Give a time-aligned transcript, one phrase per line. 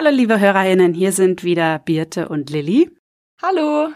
[0.00, 2.88] Hallo liebe Hörerinnen, hier sind wieder Birte und Lilly.
[3.42, 3.88] Hallo.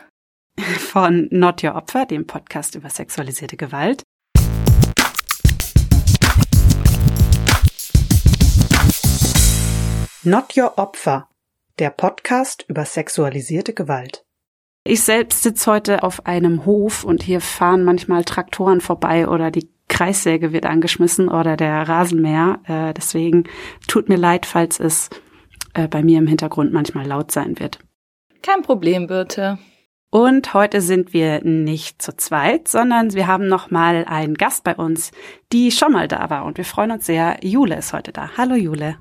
[0.58, 4.02] Von Not Your Opfer, dem Podcast über sexualisierte Gewalt.
[10.24, 11.28] Not Your Opfer,
[11.78, 14.24] der Podcast über sexualisierte Gewalt.
[14.82, 19.70] Ich selbst sitze heute auf einem Hof und hier fahren manchmal Traktoren vorbei oder die
[19.86, 22.58] Kreissäge wird angeschmissen oder der Rasenmäher.
[22.66, 23.44] Äh, deswegen
[23.86, 25.08] tut mir leid, falls es
[25.74, 27.78] äh, bei mir im Hintergrund manchmal laut sein wird.
[28.42, 29.58] Kein Problem, bitte.
[30.10, 34.76] Und heute sind wir nicht zu zweit, sondern wir haben noch mal einen Gast bei
[34.76, 35.10] uns,
[35.52, 37.38] die schon mal da war und wir freuen uns sehr.
[37.42, 38.30] Jule ist heute da.
[38.36, 38.98] Hallo Jule.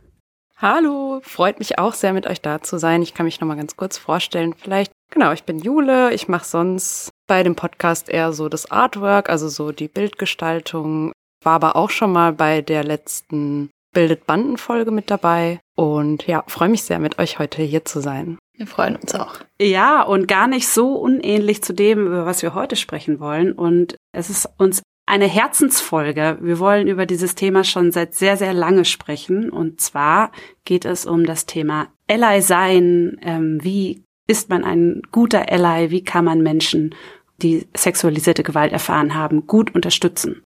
[0.55, 3.01] Hallo, freut mich auch sehr mit euch da zu sein.
[3.01, 4.53] Ich kann mich noch mal ganz kurz vorstellen.
[4.55, 6.13] Vielleicht genau, ich bin Jule.
[6.13, 11.11] Ich mache sonst bei dem Podcast eher so das Artwork, also so die Bildgestaltung.
[11.43, 16.43] War aber auch schon mal bei der letzten Bildet Banden Folge mit dabei und ja,
[16.47, 18.37] freue mich sehr mit euch heute hier zu sein.
[18.53, 19.35] Wir freuen uns auch.
[19.59, 23.53] Ja, und gar nicht so unähnlich zu dem, über was wir heute sprechen wollen.
[23.53, 26.37] Und es ist uns eine Herzensfolge.
[26.41, 29.49] Wir wollen über dieses Thema schon seit sehr, sehr lange sprechen.
[29.49, 30.31] Und zwar
[30.63, 33.17] geht es um das Thema Ally sein.
[33.23, 35.89] Ähm, wie ist man ein guter Ally?
[35.89, 36.93] Wie kann man Menschen,
[37.41, 40.43] die sexualisierte Gewalt erfahren haben, gut unterstützen?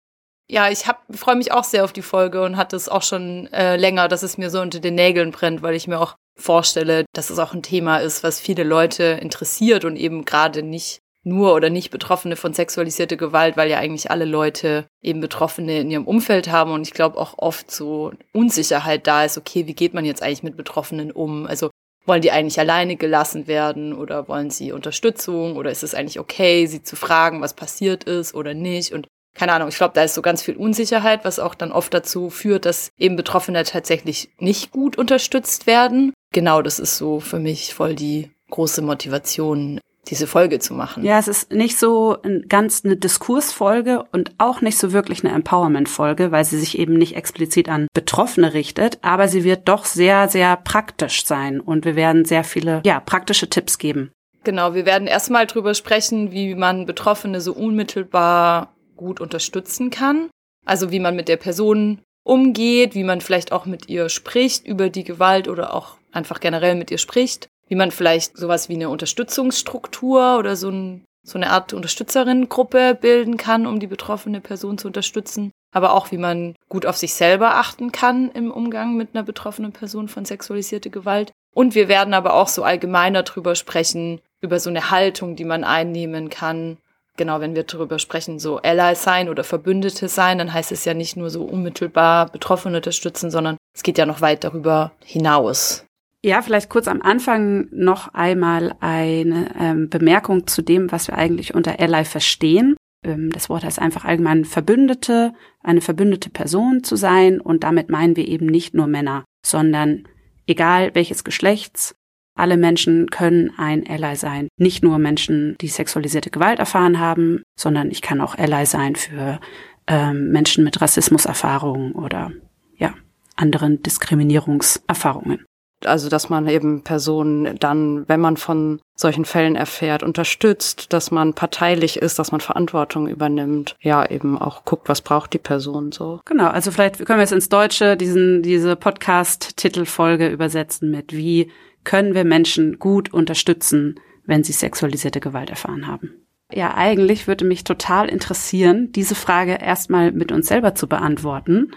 [0.52, 3.75] Ja, ich freue mich auch sehr auf die Folge und hatte es auch schon äh,
[3.75, 7.30] länger, dass es mir so unter den Nägeln brennt, weil ich mir auch vorstelle, dass
[7.30, 11.70] es auch ein Thema ist, was viele Leute interessiert und eben gerade nicht nur oder
[11.70, 16.50] nicht Betroffene von sexualisierter Gewalt, weil ja eigentlich alle Leute eben Betroffene in ihrem Umfeld
[16.50, 20.23] haben und ich glaube auch oft so Unsicherheit da ist, okay, wie geht man jetzt
[20.23, 21.45] eigentlich mit Betroffenen um?
[21.45, 21.70] Also
[22.05, 26.66] wollen die eigentlich alleine gelassen werden oder wollen sie Unterstützung oder ist es eigentlich okay,
[26.66, 28.94] sie zu fragen, was passiert ist oder nicht?
[28.94, 29.08] Und
[29.40, 32.30] keine Ahnung, ich glaube, da ist so ganz viel Unsicherheit, was auch dann oft dazu
[32.30, 36.12] führt, dass eben Betroffene tatsächlich nicht gut unterstützt werden.
[36.34, 41.06] Genau, das ist so für mich voll die große Motivation, diese Folge zu machen.
[41.06, 42.17] Ja, es ist nicht so
[42.50, 47.16] ganz eine Diskursfolge und auch nicht so wirklich eine Empowerment-Folge, weil sie sich eben nicht
[47.16, 52.26] explizit an Betroffene richtet, aber sie wird doch sehr, sehr praktisch sein und wir werden
[52.26, 54.11] sehr viele, ja, praktische Tipps geben.
[54.44, 60.30] Genau, wir werden erstmal drüber sprechen, wie man Betroffene so unmittelbar gut unterstützen kann.
[60.65, 64.89] Also wie man mit der Person umgeht, wie man vielleicht auch mit ihr spricht über
[64.89, 68.89] die Gewalt oder auch einfach generell mit ihr spricht wie man vielleicht sowas wie eine
[68.89, 74.88] Unterstützungsstruktur oder so, ein, so eine Art Unterstützerinnengruppe bilden kann, um die betroffene Person zu
[74.88, 75.52] unterstützen.
[75.71, 79.71] Aber auch, wie man gut auf sich selber achten kann im Umgang mit einer betroffenen
[79.71, 81.32] Person von sexualisierter Gewalt.
[81.54, 85.64] Und wir werden aber auch so allgemeiner drüber sprechen, über so eine Haltung, die man
[85.64, 86.77] einnehmen kann.
[87.20, 90.94] Genau, wenn wir darüber sprechen, so Ally sein oder Verbündete sein, dann heißt es ja
[90.94, 95.86] nicht nur so unmittelbar Betroffene unterstützen, sondern es geht ja noch weit darüber hinaus.
[96.24, 101.54] Ja, vielleicht kurz am Anfang noch einmal eine ähm, Bemerkung zu dem, was wir eigentlich
[101.54, 102.78] unter Ally verstehen.
[103.04, 108.16] Ähm, das Wort heißt einfach allgemein Verbündete, eine verbündete Person zu sein und damit meinen
[108.16, 110.08] wir eben nicht nur Männer, sondern
[110.48, 111.96] egal welches Geschlechts,
[112.39, 114.48] alle Menschen können ein Ally sein.
[114.58, 119.39] Nicht nur Menschen, die sexualisierte Gewalt erfahren haben, sondern ich kann auch Ally sein für
[119.88, 122.32] ähm, Menschen mit Rassismuserfahrungen oder
[122.77, 122.94] ja,
[123.36, 125.45] anderen Diskriminierungserfahrungen.
[125.86, 131.34] Also, dass man eben Personen dann, wenn man von solchen Fällen erfährt, unterstützt, dass man
[131.34, 133.75] parteilich ist, dass man Verantwortung übernimmt.
[133.80, 136.19] Ja, eben auch guckt, was braucht die Person so.
[136.25, 141.51] Genau, also vielleicht können wir es ins Deutsche diesen, diese Podcast-Titelfolge übersetzen mit wie
[141.86, 146.25] können wir Menschen gut unterstützen, wenn sie sexualisierte Gewalt erfahren haben.
[146.51, 151.72] Ja, eigentlich würde mich total interessieren, diese Frage erstmal mit uns selber zu beantworten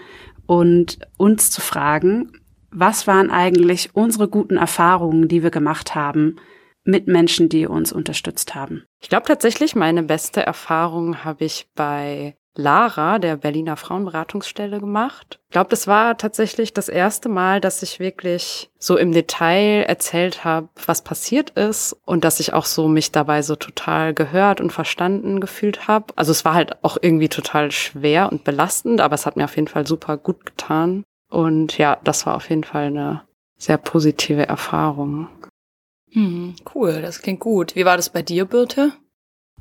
[0.47, 2.33] und uns zu fragen,
[2.73, 6.37] was waren eigentlich unsere guten Erfahrungen, die wir gemacht haben
[6.85, 8.85] mit Menschen, die uns unterstützt haben?
[9.01, 15.41] Ich glaube tatsächlich, meine beste Erfahrung habe ich bei Lara, der Berliner Frauenberatungsstelle, gemacht.
[15.49, 20.45] Ich glaube, das war tatsächlich das erste Mal, dass ich wirklich so im Detail erzählt
[20.45, 24.71] habe, was passiert ist und dass ich auch so mich dabei so total gehört und
[24.71, 26.13] verstanden gefühlt habe.
[26.17, 29.57] Also es war halt auch irgendwie total schwer und belastend, aber es hat mir auf
[29.57, 31.05] jeden Fall super gut getan.
[31.33, 33.23] Und ja, das war auf jeden Fall eine
[33.57, 35.29] sehr positive Erfahrung.
[36.11, 37.75] Hm, cool, das klingt gut.
[37.75, 38.93] Wie war das bei dir, Birte?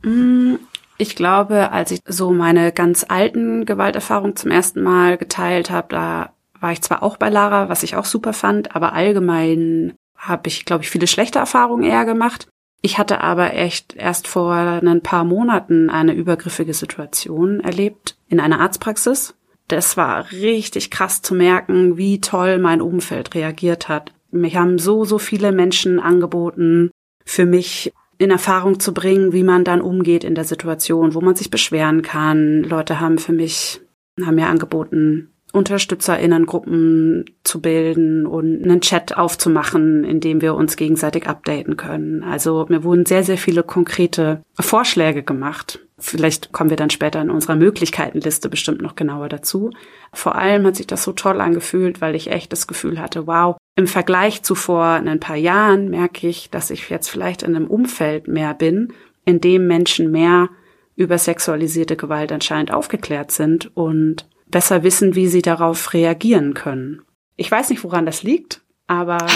[0.04, 0.56] Mm,
[0.98, 6.34] ich glaube, als ich so meine ganz alten Gewalterfahrungen zum ersten Mal geteilt habe, da
[6.60, 10.66] war ich zwar auch bei Lara, was ich auch super fand, aber allgemein habe ich,
[10.66, 12.50] glaube ich, viele schlechte Erfahrungen eher gemacht.
[12.82, 18.60] Ich hatte aber echt erst vor ein paar Monaten eine übergriffige Situation erlebt in einer
[18.60, 19.36] Arztpraxis
[19.72, 24.12] das war richtig krass zu merken, wie toll mein Umfeld reagiert hat.
[24.32, 26.92] Mich haben so, so viele Menschen angeboten,
[27.26, 31.36] für mich in Erfahrung zu bringen, wie man dann umgeht in der Situation, wo man
[31.36, 32.64] sich beschweren kann.
[32.64, 33.82] Leute haben für mich,
[34.24, 41.28] haben mir angeboten, UnterstützerInnengruppen zu bilden und einen Chat aufzumachen, in dem wir uns gegenseitig
[41.28, 42.24] updaten können.
[42.24, 45.80] Also mir wurden sehr, sehr viele konkrete Vorschläge gemacht.
[46.02, 49.70] Vielleicht kommen wir dann später in unserer Möglichkeitenliste bestimmt noch genauer dazu.
[50.12, 53.56] Vor allem hat sich das so toll angefühlt, weil ich echt das Gefühl hatte, wow,
[53.76, 57.68] im Vergleich zu vor ein paar Jahren merke ich, dass ich jetzt vielleicht in einem
[57.68, 58.94] Umfeld mehr bin,
[59.26, 60.50] in dem Menschen mehr
[60.96, 67.04] über sexualisierte Gewalt anscheinend aufgeklärt sind und besser wissen, wie sie darauf reagieren können.
[67.38, 69.18] Ich weiß nicht, woran das liegt, aber.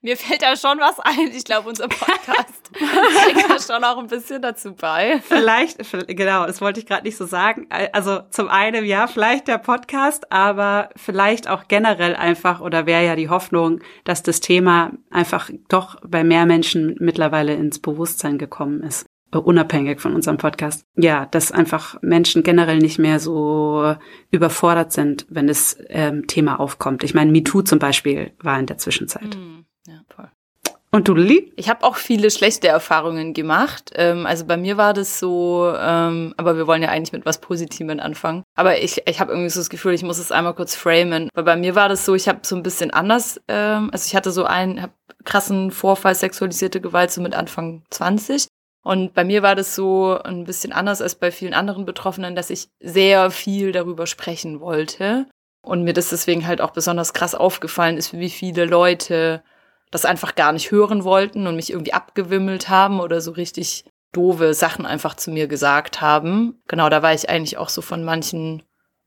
[0.00, 1.30] Mir fällt da schon was ein.
[1.34, 5.20] Ich glaube, unser Podcast trägt da schon auch ein bisschen dazu bei.
[5.26, 7.66] Vielleicht, genau, das wollte ich gerade nicht so sagen.
[7.92, 13.16] Also zum einen, ja, vielleicht der Podcast, aber vielleicht auch generell einfach, oder wäre ja
[13.16, 19.06] die Hoffnung, dass das Thema einfach doch bei mehr Menschen mittlerweile ins Bewusstsein gekommen ist
[19.40, 20.86] unabhängig von unserem Podcast.
[20.96, 23.94] Ja, dass einfach Menschen generell nicht mehr so
[24.30, 27.02] überfordert sind, wenn das ähm, Thema aufkommt.
[27.02, 29.36] Ich meine, MeToo zum Beispiel war in der Zwischenzeit.
[29.36, 29.64] Mhm.
[29.86, 30.30] Ja, voll.
[30.94, 31.52] Und du, Lili?
[31.56, 33.92] Ich habe auch viele schlechte Erfahrungen gemacht.
[33.94, 37.40] Ähm, also bei mir war das so, ähm, aber wir wollen ja eigentlich mit was
[37.40, 38.42] Positivem anfangen.
[38.56, 41.30] Aber ich, ich habe irgendwie so das Gefühl, ich muss es einmal kurz framen.
[41.32, 44.14] Weil bei mir war das so, ich habe so ein bisschen anders, ähm, also ich
[44.14, 44.90] hatte so einen hab
[45.24, 48.48] krassen Vorfall sexualisierte Gewalt so mit Anfang 20
[48.84, 52.50] und bei mir war das so ein bisschen anders als bei vielen anderen Betroffenen, dass
[52.50, 55.26] ich sehr viel darüber sprechen wollte.
[55.64, 59.44] Und mir das deswegen halt auch besonders krass aufgefallen ist, wie viele Leute
[59.92, 64.54] das einfach gar nicht hören wollten und mich irgendwie abgewimmelt haben oder so richtig doofe
[64.54, 66.60] Sachen einfach zu mir gesagt haben.
[66.66, 68.62] Genau, da war ich eigentlich auch so von manchen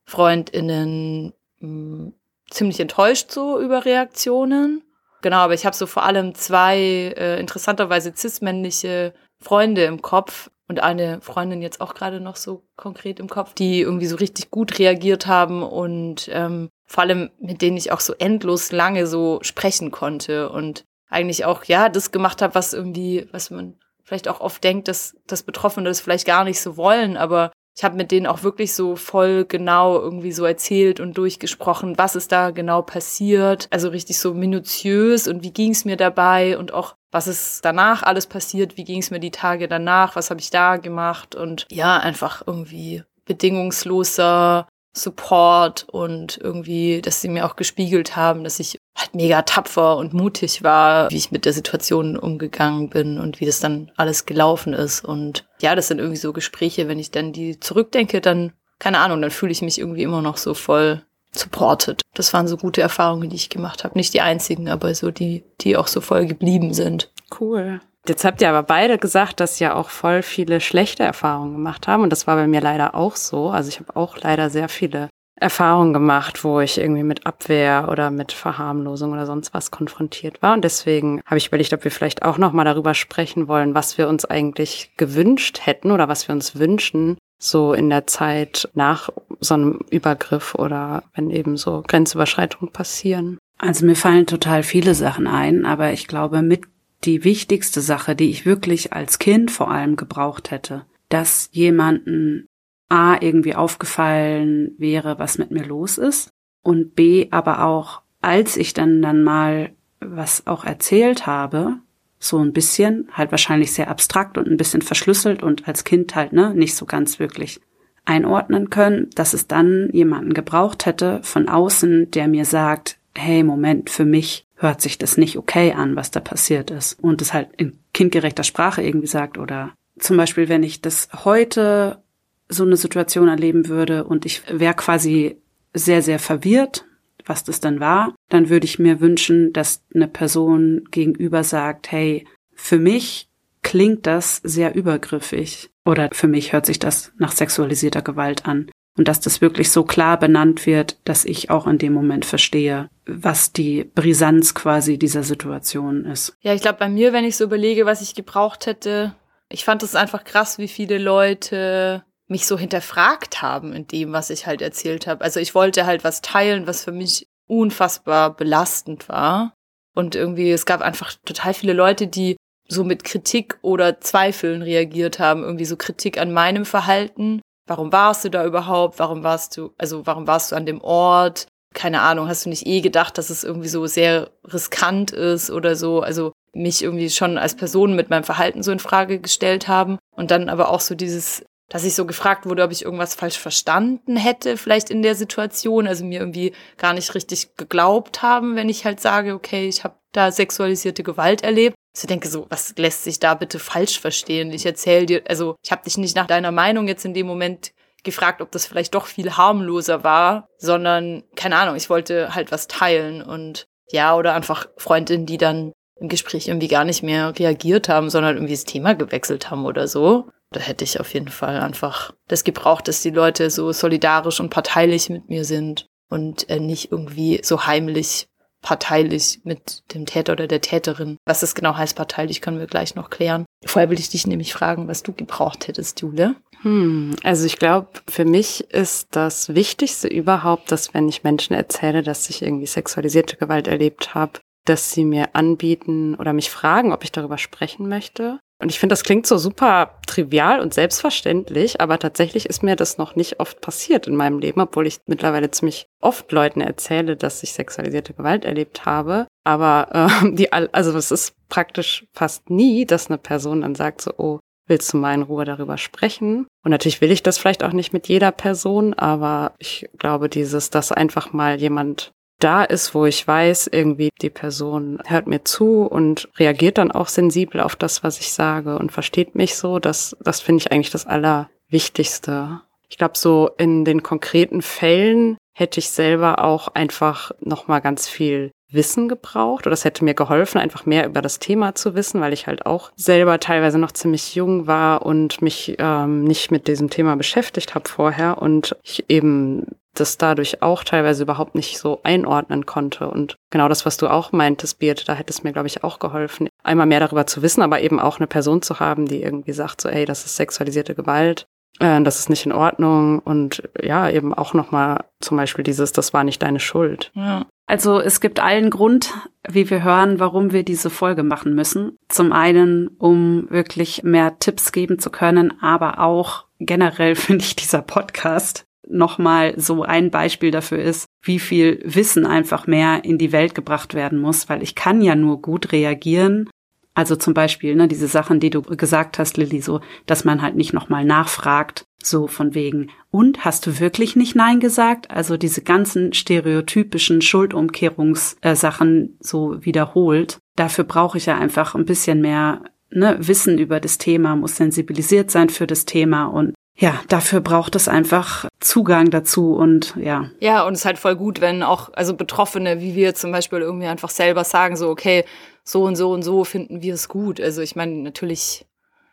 [0.05, 2.13] Freundinnen mh, hm,
[2.49, 4.83] ziemlich enttäuscht so über Reaktionen.
[5.21, 6.77] Genau, aber ich habe so vor allem zwei
[7.17, 13.19] äh, interessanterweise cis-männliche Freunde im Kopf und eine Freundin jetzt auch gerade noch so konkret
[13.19, 17.77] im Kopf, die irgendwie so richtig gut reagiert haben und ähm, vor allem mit denen
[17.77, 22.55] ich auch so endlos lange so sprechen konnte und eigentlich auch ja das gemacht habe,
[22.55, 26.61] was irgendwie, was man vielleicht auch oft denkt, dass das Betroffene das vielleicht gar nicht
[26.61, 31.01] so wollen, aber ich habe mit denen auch wirklich so voll genau irgendwie so erzählt
[31.01, 33.67] und durchgesprochen, was ist da genau passiert.
[33.69, 38.03] Also richtig so minutiös und wie ging es mir dabei und auch was ist danach
[38.03, 41.65] alles passiert, wie ging es mir die Tage danach, was habe ich da gemacht und
[41.69, 48.79] ja, einfach irgendwie bedingungsloser Support und irgendwie, dass sie mir auch gespiegelt haben, dass ich
[48.95, 53.45] halt mega tapfer und mutig war, wie ich mit der Situation umgegangen bin und wie
[53.45, 55.03] das dann alles gelaufen ist.
[55.03, 59.21] Und ja, das sind irgendwie so Gespräche, wenn ich dann die zurückdenke, dann, keine Ahnung,
[59.21, 61.01] dann fühle ich mich irgendwie immer noch so voll
[61.33, 62.01] supported.
[62.13, 63.97] Das waren so gute Erfahrungen, die ich gemacht habe.
[63.97, 67.11] Nicht die einzigen, aber so die, die auch so voll geblieben sind.
[67.37, 67.81] Cool.
[68.07, 72.03] Jetzt habt ihr aber beide gesagt, dass ihr auch voll viele schlechte Erfahrungen gemacht haben.
[72.03, 73.49] Und das war bei mir leider auch so.
[73.49, 78.09] Also ich habe auch leider sehr viele Erfahrungen gemacht, wo ich irgendwie mit Abwehr oder
[78.09, 80.53] mit Verharmlosung oder sonst was konfrontiert war.
[80.53, 83.97] Und deswegen habe ich überlegt, ob wir vielleicht auch noch mal darüber sprechen wollen, was
[83.97, 89.09] wir uns eigentlich gewünscht hätten oder was wir uns wünschen, so in der Zeit nach
[89.41, 93.37] so einem Übergriff oder wenn eben so Grenzüberschreitungen passieren.
[93.57, 96.63] Also mir fallen total viele Sachen ein, aber ich glaube, mit
[97.05, 102.47] die wichtigste Sache, die ich wirklich als Kind vor allem gebraucht hätte, dass jemanden
[102.89, 106.29] A irgendwie aufgefallen wäre, was mit mir los ist
[106.63, 111.77] und B aber auch, als ich dann dann mal was auch erzählt habe,
[112.19, 116.33] so ein bisschen, halt wahrscheinlich sehr abstrakt und ein bisschen verschlüsselt und als Kind halt,
[116.33, 117.59] ne, nicht so ganz wirklich
[118.05, 123.89] einordnen können, dass es dann jemanden gebraucht hätte von außen, der mir sagt, hey, Moment,
[123.89, 126.99] für mich hört sich das nicht okay an, was da passiert ist.
[127.01, 132.01] Und es halt in kindgerechter Sprache irgendwie sagt oder zum Beispiel, wenn ich das heute
[132.49, 135.37] so eine Situation erleben würde und ich wäre quasi
[135.73, 136.85] sehr, sehr verwirrt,
[137.25, 142.25] was das dann war, dann würde ich mir wünschen, dass eine Person gegenüber sagt, hey,
[142.53, 143.27] für mich
[143.63, 149.07] klingt das sehr übergriffig oder für mich hört sich das nach sexualisierter Gewalt an und
[149.07, 153.51] dass das wirklich so klar benannt wird, dass ich auch in dem Moment verstehe, was
[153.51, 156.37] die Brisanz quasi dieser Situation ist.
[156.41, 159.13] Ja, ich glaube, bei mir, wenn ich so überlege, was ich gebraucht hätte,
[159.49, 164.29] ich fand es einfach krass, wie viele Leute mich so hinterfragt haben in dem, was
[164.29, 165.23] ich halt erzählt habe.
[165.23, 169.53] Also ich wollte halt was teilen, was für mich unfassbar belastend war.
[169.93, 172.35] Und irgendwie, es gab einfach total viele Leute, die
[172.67, 175.43] so mit Kritik oder Zweifeln reagiert haben.
[175.43, 178.99] Irgendwie so Kritik an meinem Verhalten Warum warst du da überhaupt?
[178.99, 181.47] Warum warst du, also warum warst du an dem Ort?
[181.75, 185.75] keine Ahnung, hast du nicht eh gedacht, dass es irgendwie so sehr riskant ist oder
[185.75, 185.99] so?
[185.99, 190.31] Also mich irgendwie schon als Person mit meinem Verhalten so in Frage gestellt haben und
[190.31, 194.17] dann aber auch so dieses dass ich so gefragt wurde, ob ich irgendwas falsch verstanden
[194.17, 198.85] hätte, vielleicht in der Situation, also mir irgendwie gar nicht richtig geglaubt haben, wenn ich
[198.85, 201.75] halt sage, okay, ich habe da sexualisierte Gewalt erlebt.
[201.95, 204.51] Ich denke so, was lässt sich da bitte falsch verstehen?
[204.51, 207.71] Ich erzähle dir, also ich habe dich nicht nach deiner Meinung jetzt in dem Moment
[208.03, 212.67] gefragt, ob das vielleicht doch viel harmloser war, sondern keine Ahnung, ich wollte halt was
[212.67, 217.89] teilen und ja, oder einfach Freundinnen, die dann im Gespräch irgendwie gar nicht mehr reagiert
[217.89, 221.59] haben, sondern irgendwie das Thema gewechselt haben oder so da hätte ich auf jeden Fall
[221.59, 226.59] einfach das gebraucht, dass die Leute so solidarisch und parteilich mit mir sind und äh,
[226.59, 228.27] nicht irgendwie so heimlich
[228.65, 231.17] parteilich mit dem Täter oder der Täterin.
[231.25, 233.45] Was das genau heißt, parteilich, können wir gleich noch klären.
[233.63, 236.35] Vorher will ich dich nämlich fragen, was du gebraucht hättest, Jule.
[236.63, 242.01] Hm, also ich glaube, für mich ist das Wichtigste überhaupt, dass wenn ich Menschen erzähle,
[242.01, 247.03] dass ich irgendwie sexualisierte Gewalt erlebt habe, dass sie mir anbieten oder mich fragen, ob
[247.03, 248.39] ich darüber sprechen möchte.
[248.61, 252.97] Und ich finde, das klingt so super trivial und selbstverständlich, aber tatsächlich ist mir das
[252.97, 257.43] noch nicht oft passiert in meinem Leben, obwohl ich mittlerweile ziemlich oft Leuten erzähle, dass
[257.43, 259.27] ich sexualisierte Gewalt erlebt habe.
[259.43, 264.11] Aber äh, die, also es ist praktisch fast nie, dass eine Person dann sagt so,
[264.17, 266.47] oh, willst du mal in Ruhe darüber sprechen?
[266.63, 270.69] Und natürlich will ich das vielleicht auch nicht mit jeder Person, aber ich glaube, dieses,
[270.69, 275.83] dass einfach mal jemand da ist, wo ich weiß, irgendwie die Person hört mir zu
[275.83, 280.15] und reagiert dann auch sensibel auf das, was ich sage und versteht mich so, das,
[280.21, 282.61] das finde ich eigentlich das Allerwichtigste.
[282.89, 288.51] Ich glaube, so in den konkreten Fällen hätte ich selber auch einfach nochmal ganz viel
[288.71, 292.33] Wissen gebraucht oder es hätte mir geholfen, einfach mehr über das Thema zu wissen, weil
[292.33, 296.89] ich halt auch selber teilweise noch ziemlich jung war und mich ähm, nicht mit diesem
[296.89, 299.65] Thema beschäftigt habe vorher und ich eben
[299.99, 303.09] das dadurch auch teilweise überhaupt nicht so einordnen konnte.
[303.09, 305.99] Und genau das, was du auch meintest, Beat, da hätte es mir, glaube ich, auch
[305.99, 309.53] geholfen, einmal mehr darüber zu wissen, aber eben auch eine Person zu haben, die irgendwie
[309.53, 311.47] sagt, so, ey, das ist sexualisierte Gewalt,
[311.79, 316.13] äh, das ist nicht in Ordnung und ja, eben auch nochmal zum Beispiel dieses, das
[316.13, 317.11] war nicht deine Schuld.
[317.15, 317.45] Ja.
[317.67, 319.11] Also es gibt allen Grund,
[319.47, 321.97] wie wir hören, warum wir diese Folge machen müssen.
[322.09, 327.81] Zum einen, um wirklich mehr Tipps geben zu können, aber auch generell finde ich dieser
[327.81, 333.55] Podcast nochmal so ein Beispiel dafür ist, wie viel Wissen einfach mehr in die Welt
[333.55, 336.49] gebracht werden muss, weil ich kann ja nur gut reagieren.
[336.93, 340.55] Also zum Beispiel, ne, diese Sachen, die du gesagt hast, Lilly, so, dass man halt
[340.55, 345.11] nicht nochmal nachfragt, so von wegen, und hast du wirklich nicht Nein gesagt?
[345.11, 350.37] Also diese ganzen stereotypischen Schuldumkehrungssachen so wiederholt.
[350.55, 352.61] Dafür brauche ich ja einfach ein bisschen mehr
[352.91, 357.75] ne, Wissen über das Thema, muss sensibilisiert sein für das Thema und ja, dafür braucht
[357.75, 360.29] es einfach Zugang dazu und ja.
[360.39, 363.59] Ja, und es ist halt voll gut, wenn auch, also Betroffene, wie wir zum Beispiel
[363.59, 365.23] irgendwie einfach selber sagen, so, okay,
[365.63, 367.39] so und so und so finden wir es gut.
[367.39, 368.65] Also ich meine, natürlich,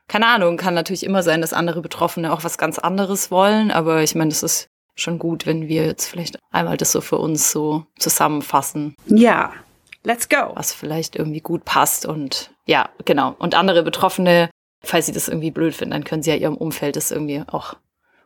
[0.09, 4.03] keine Ahnung, kann natürlich immer sein, dass andere Betroffene auch was ganz anderes wollen, aber
[4.03, 4.67] ich meine, das ist
[4.97, 8.97] schon gut, wenn wir jetzt vielleicht einmal das so für uns so zusammenfassen.
[9.07, 9.53] Ja,
[10.03, 10.51] let's go.
[10.55, 13.35] Was vielleicht irgendwie gut passt und ja, genau.
[13.39, 14.51] Und andere Betroffene
[14.83, 17.77] falls sie das irgendwie blöd finden, dann können sie ja ihrem Umfeld das irgendwie auch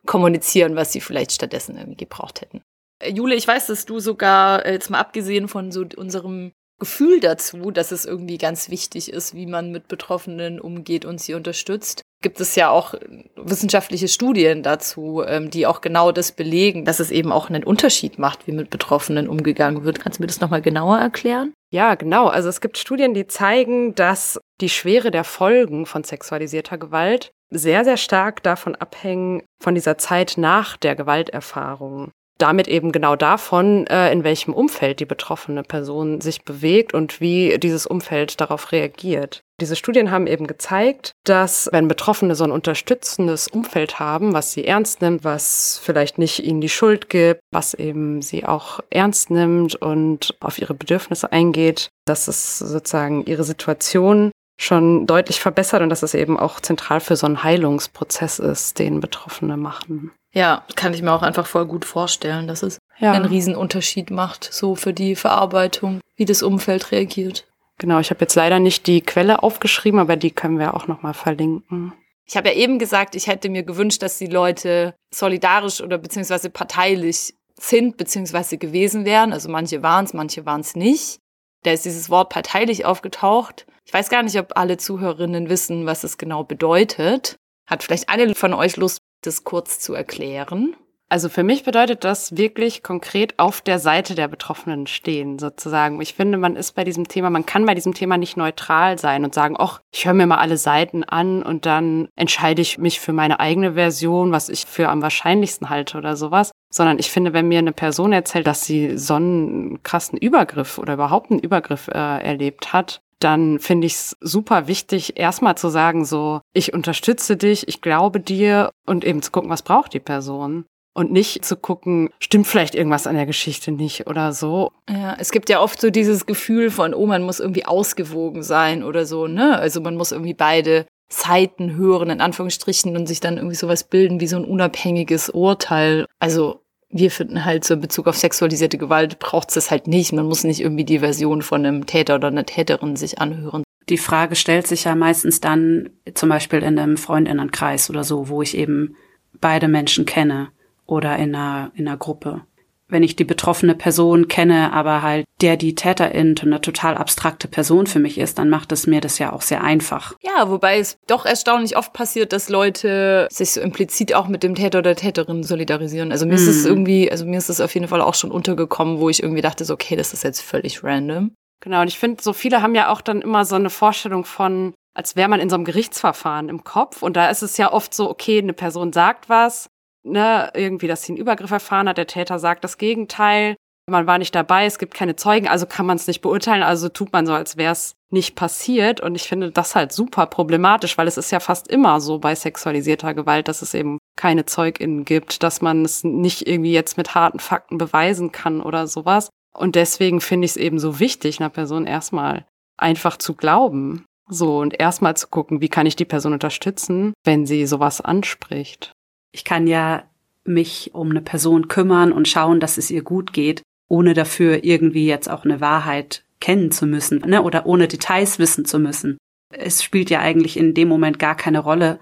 [0.06, 2.62] kommunizieren, was sie vielleicht stattdessen irgendwie gebraucht hätten.
[3.00, 7.20] Äh, Jule, ich weiß, dass du sogar, äh, jetzt mal abgesehen von so unserem Gefühl
[7.20, 12.02] dazu, dass es irgendwie ganz wichtig ist, wie man mit Betroffenen umgeht und sie unterstützt,
[12.22, 12.94] gibt es ja auch
[13.36, 18.18] wissenschaftliche Studien dazu, ähm, die auch genau das belegen, dass es eben auch einen Unterschied
[18.18, 20.00] macht, wie mit Betroffenen umgegangen wird.
[20.00, 21.54] Kannst du mir das nochmal genauer erklären?
[21.76, 22.28] Ja, genau.
[22.28, 27.84] Also es gibt Studien, die zeigen, dass die Schwere der Folgen von sexualisierter Gewalt sehr,
[27.84, 34.12] sehr stark davon abhängen, von dieser Zeit nach der Gewalterfahrung damit eben genau davon, äh,
[34.12, 39.42] in welchem Umfeld die betroffene Person sich bewegt und wie dieses Umfeld darauf reagiert.
[39.58, 44.66] Diese Studien haben eben gezeigt, dass wenn Betroffene so ein unterstützendes Umfeld haben, was sie
[44.66, 49.74] ernst nimmt, was vielleicht nicht ihnen die Schuld gibt, was eben sie auch ernst nimmt
[49.74, 56.02] und auf ihre Bedürfnisse eingeht, dass es sozusagen ihre Situation schon deutlich verbessert und dass
[56.02, 60.12] es eben auch zentral für so einen Heilungsprozess ist, den Betroffene machen.
[60.36, 63.12] Ja, kann ich mir auch einfach voll gut vorstellen, dass es ja.
[63.12, 67.46] einen Riesenunterschied macht, so für die Verarbeitung, wie das Umfeld reagiert.
[67.78, 71.14] Genau, ich habe jetzt leider nicht die Quelle aufgeschrieben, aber die können wir auch nochmal
[71.14, 71.94] verlinken.
[72.26, 76.50] Ich habe ja eben gesagt, ich hätte mir gewünscht, dass die Leute solidarisch oder beziehungsweise
[76.50, 79.32] parteilich sind beziehungsweise gewesen wären.
[79.32, 81.18] Also manche waren es, manche waren es nicht.
[81.62, 83.66] Da ist dieses Wort parteilich aufgetaucht.
[83.86, 87.36] Ich weiß gar nicht, ob alle Zuhörerinnen wissen, was es genau bedeutet.
[87.66, 90.76] Hat vielleicht eine von euch Lust, das kurz zu erklären?
[91.08, 96.00] Also für mich bedeutet das wirklich konkret auf der Seite der Betroffenen stehen, sozusagen.
[96.00, 99.22] Ich finde, man ist bei diesem Thema, man kann bei diesem Thema nicht neutral sein
[99.24, 102.98] und sagen, ach, ich höre mir mal alle Seiten an und dann entscheide ich mich
[102.98, 106.50] für meine eigene Version, was ich für am wahrscheinlichsten halte oder sowas.
[106.70, 110.94] Sondern ich finde, wenn mir eine Person erzählt, dass sie so einen krassen Übergriff oder
[110.94, 116.04] überhaupt einen Übergriff äh, erlebt hat, dann finde ich es super wichtig, erstmal zu sagen,
[116.04, 120.64] so, ich unterstütze dich, ich glaube dir und eben zu gucken, was braucht die Person
[120.96, 124.72] und nicht zu gucken, stimmt vielleicht irgendwas an der Geschichte nicht oder so.
[124.88, 128.82] Ja, es gibt ja oft so dieses Gefühl von, oh, man muss irgendwie ausgewogen sein
[128.82, 129.58] oder so, ne?
[129.58, 134.20] Also man muss irgendwie beide Seiten hören, in Anführungsstrichen, und sich dann irgendwie sowas bilden
[134.20, 136.06] wie so ein unabhängiges Urteil.
[136.18, 136.62] Also
[136.98, 140.12] wir finden halt so in Bezug auf sexualisierte Gewalt braucht es das halt nicht.
[140.12, 143.62] Man muss nicht irgendwie die Version von einem Täter oder einer Täterin sich anhören.
[143.88, 148.42] Die Frage stellt sich ja meistens dann zum Beispiel in einem Freundinnenkreis oder so, wo
[148.42, 148.96] ich eben
[149.40, 150.48] beide Menschen kenne
[150.86, 152.42] oder in einer, in einer Gruppe.
[152.88, 157.86] Wenn ich die betroffene Person kenne, aber halt der die Täterin eine total abstrakte Person
[157.86, 160.14] für mich ist, dann macht es mir das ja auch sehr einfach.
[160.22, 164.54] Ja, wobei es doch erstaunlich oft passiert, dass Leute sich so implizit auch mit dem
[164.54, 166.12] Täter oder Täterin solidarisieren.
[166.12, 166.36] Also mir mm.
[166.36, 166.70] ist es hm.
[166.70, 169.64] irgendwie, also mir ist es auf jeden Fall auch schon untergekommen, wo ich irgendwie dachte,
[169.64, 171.32] so, okay, das ist jetzt völlig random.
[171.60, 174.74] Genau, und ich finde, so viele haben ja auch dann immer so eine Vorstellung von,
[174.94, 177.02] als wäre man in so einem Gerichtsverfahren im Kopf.
[177.02, 179.68] Und da ist es ja oft so, okay, eine Person sagt was,
[180.06, 183.56] ne, irgendwie, dass sie einen Übergriff erfahren hat, der Täter sagt das Gegenteil,
[183.88, 186.88] man war nicht dabei, es gibt keine Zeugen, also kann man es nicht beurteilen, also
[186.88, 189.00] tut man so, als wäre es nicht passiert.
[189.00, 192.34] Und ich finde das halt super problematisch, weil es ist ja fast immer so bei
[192.34, 197.14] sexualisierter Gewalt, dass es eben keine ZeugInnen gibt, dass man es nicht irgendwie jetzt mit
[197.14, 199.28] harten Fakten beweisen kann oder sowas.
[199.56, 202.44] Und deswegen finde ich es eben so wichtig, einer Person erstmal
[202.76, 204.04] einfach zu glauben.
[204.28, 208.92] So, und erstmal zu gucken, wie kann ich die Person unterstützen, wenn sie sowas anspricht.
[209.36, 210.04] Ich kann ja
[210.44, 215.06] mich um eine Person kümmern und schauen, dass es ihr gut geht, ohne dafür irgendwie
[215.06, 217.42] jetzt auch eine Wahrheit kennen zu müssen ne?
[217.42, 219.18] oder ohne Details wissen zu müssen.
[219.50, 222.00] Es spielt ja eigentlich in dem Moment gar keine Rolle,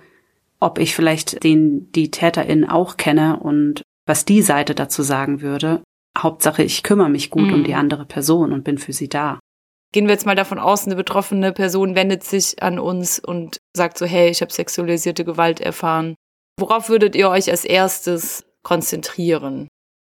[0.60, 5.82] ob ich vielleicht den die Täterin auch kenne und was die Seite dazu sagen würde.
[6.16, 7.54] Hauptsache, ich kümmere mich gut mhm.
[7.54, 9.40] um die andere Person und bin für sie da.
[9.90, 13.98] Gehen wir jetzt mal davon aus, eine betroffene Person wendet sich an uns und sagt
[13.98, 16.14] so, hey, ich habe sexualisierte Gewalt erfahren.
[16.58, 19.68] Worauf würdet ihr euch als erstes konzentrieren?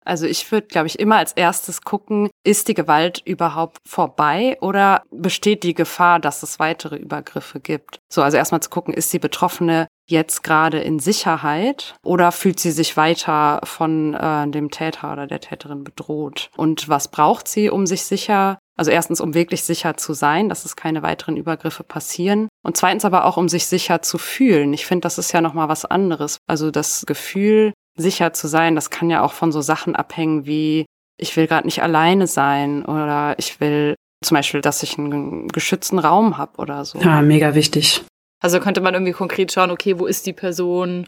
[0.06, 5.04] Also ich würde, glaube ich, immer als erstes gucken, ist die Gewalt überhaupt vorbei oder
[5.12, 8.00] besteht die Gefahr, dass es weitere Übergriffe gibt?
[8.12, 12.72] So, also erstmal zu gucken, ist die Betroffene jetzt gerade in Sicherheit oder fühlt sie
[12.72, 16.50] sich weiter von äh, dem Täter oder der Täterin bedroht?
[16.58, 20.64] Und was braucht sie, um sich sicher also erstens, um wirklich sicher zu sein, dass
[20.64, 22.48] es keine weiteren Übergriffe passieren.
[22.64, 24.72] Und zweitens aber auch, um sich sicher zu fühlen.
[24.72, 26.38] Ich finde, das ist ja nochmal was anderes.
[26.48, 30.86] Also das Gefühl, sicher zu sein, das kann ja auch von so Sachen abhängen wie,
[31.18, 36.00] ich will gerade nicht alleine sein oder ich will zum Beispiel, dass ich einen geschützten
[36.00, 37.00] Raum habe oder so.
[37.00, 38.06] Ja, mega wichtig.
[38.40, 41.08] Also könnte man irgendwie konkret schauen, okay, wo ist die Person?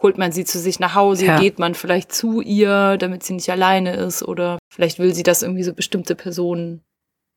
[0.00, 1.26] Holt man sie zu sich nach Hause?
[1.26, 1.38] Ja.
[1.38, 4.22] Geht man vielleicht zu ihr, damit sie nicht alleine ist?
[4.22, 6.82] Oder vielleicht will sie, dass irgendwie so bestimmte Personen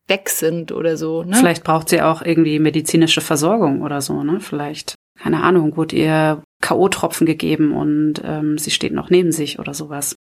[0.07, 1.23] weg sind oder so.
[1.23, 1.35] Ne?
[1.35, 4.39] Vielleicht braucht sie auch irgendwie medizinische Versorgung oder so, ne?
[4.39, 9.73] Vielleicht, keine Ahnung, wurde ihr K.O.-Tropfen gegeben und ähm, sie steht noch neben sich oder
[9.73, 10.15] sowas.